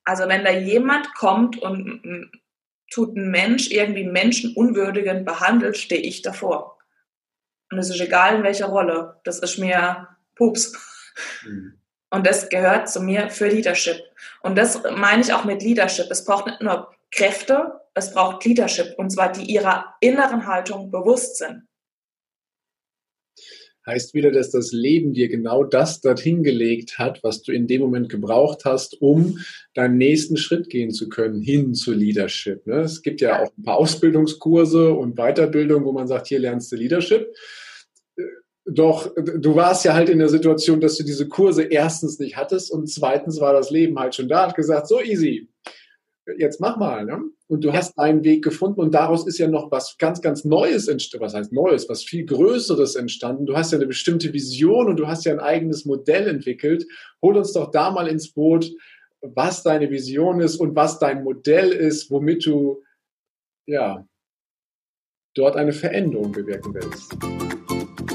Also 0.05 0.29
wenn 0.29 0.45
da 0.45 0.51
jemand 0.51 1.15
kommt 1.15 1.57
und 1.63 2.31
tut 2.93 3.17
ein 3.17 3.31
Mensch 3.31 3.71
irgendwie 3.71 4.05
menschenunwürdigend 4.05 5.25
behandelt, 5.25 5.79
stehe 5.79 6.03
ich 6.03 6.21
davor. 6.21 6.77
Und 7.71 7.79
es 7.79 7.89
ist 7.89 8.01
egal, 8.01 8.37
in 8.37 8.43
welcher 8.43 8.67
Rolle. 8.67 9.21
Das 9.25 9.39
ist 9.39 9.57
mir 9.57 10.09
Pups. 10.35 10.75
Mhm. 11.47 11.80
Und 12.11 12.27
das 12.27 12.49
gehört 12.49 12.91
zu 12.91 13.01
mir 13.01 13.31
für 13.31 13.49
Leadership. 13.49 14.03
Und 14.43 14.59
das 14.59 14.83
meine 14.97 15.23
ich 15.23 15.33
auch 15.33 15.45
mit 15.45 15.63
Leadership. 15.63 16.07
Es 16.11 16.25
braucht 16.25 16.47
nicht 16.47 16.61
nur 16.61 16.91
Kräfte, 17.13 17.81
es 17.95 18.13
braucht 18.13 18.45
Leadership. 18.45 18.95
Und 18.99 19.11
zwar 19.11 19.33
die 19.33 19.45
ihrer 19.45 19.95
inneren 20.01 20.47
Haltung 20.47 20.91
bewusst 20.91 21.39
sind. 21.39 21.63
Heißt 23.87 24.13
wieder, 24.13 24.31
dass 24.31 24.51
das 24.51 24.73
Leben 24.73 25.15
dir 25.15 25.29
genau 25.29 25.65
das 25.65 26.01
dorthin 26.01 26.43
gelegt 26.43 26.99
hat, 26.99 27.23
was 27.23 27.43
du 27.43 27.53
in 27.53 27.67
dem 27.67 27.81
Moment 27.81 28.11
gebraucht 28.11 28.65
hast, 28.65 29.01
um 29.01 29.39
deinen 29.75 29.97
nächsten 29.97 30.37
Schritt 30.37 30.69
gehen 30.69 30.91
zu 30.91 31.09
können, 31.09 31.41
hin 31.41 31.75
zu 31.75 31.93
Leadership. 31.93 32.67
Ne? 32.67 32.81
Es 32.81 33.01
gibt 33.01 33.23
ja 33.23 33.43
auch 33.43 33.51
ein 33.57 33.63
paar 33.63 33.79
Ausbildungskurse 33.79 34.93
und 34.93 35.17
Weiterbildung, 35.17 35.85
wo 35.85 35.93
man 35.93 36.07
sagt, 36.07 36.27
hier 36.27 36.41
lernst 36.41 36.71
du 36.71 36.77
Leadership. 36.77 37.27
Doch 38.67 39.13
du 39.17 39.55
warst 39.55 39.85
ja 39.85 39.95
halt 39.95 40.09
in 40.09 40.19
der 40.19 40.29
Situation, 40.29 40.81
dass 40.81 40.97
du 40.97 41.05
diese 41.05 41.29
Kurse 41.29 41.63
erstens 41.63 42.19
nicht 42.19 42.37
hattest 42.37 42.71
und 42.71 42.89
zweitens 42.89 43.41
war 43.41 43.53
das 43.53 43.71
Leben 43.71 43.99
halt 43.99 44.15
schon 44.15 44.29
da, 44.29 44.47
hat 44.47 44.55
gesagt, 44.55 44.87
so 44.87 45.01
easy, 45.01 45.49
jetzt 46.39 46.61
mach 46.61 46.77
mal. 46.77 47.05
Ne? 47.05 47.23
Und 47.49 47.65
du 47.65 47.69
ja. 47.69 47.75
hast 47.75 47.99
deinen 47.99 48.23
Weg 48.25 48.45
gefunden 48.45 48.81
und 48.81 48.95
daraus 48.95 49.27
ist 49.27 49.39
ja 49.39 49.49
noch 49.49 49.71
was 49.71 49.97
ganz, 49.99 50.21
ganz 50.21 50.45
Neues 50.45 50.89
entstanden. 50.89 51.25
Was 51.25 51.35
heißt 51.35 51.53
Neues? 51.53 51.89
Was 51.89 52.05
viel 52.05 52.25
Größeres 52.25 52.97
entstanden. 52.97 53.47
Du 53.47 53.57
hast 53.57 53.73
ja 53.73 53.79
eine 53.79 53.87
bestimmte 53.87 54.33
Vision 54.33 54.89
und 54.89 54.97
du 54.99 55.09
hast 55.09 55.25
ja 55.25 55.33
ein 55.33 55.41
eigenes 55.41 55.85
Modell 55.85 56.29
entwickelt. 56.29 56.87
Hol 57.23 57.37
uns 57.37 57.53
doch 57.53 57.71
da 57.71 57.91
mal 57.91 58.07
ins 58.09 58.33
Boot, 58.33 58.71
was 59.23 59.63
deine 59.63 59.91
Vision 59.91 60.41
ist 60.41 60.57
und 60.57 60.77
was 60.77 60.99
dein 60.99 61.25
Modell 61.25 61.73
ist, 61.73 62.11
womit 62.11 62.47
du, 62.47 62.83
ja, 63.67 64.07
dort 65.35 65.57
eine 65.57 65.73
Veränderung 65.73 66.33
bewirken 66.33 66.75
willst. 66.75 67.70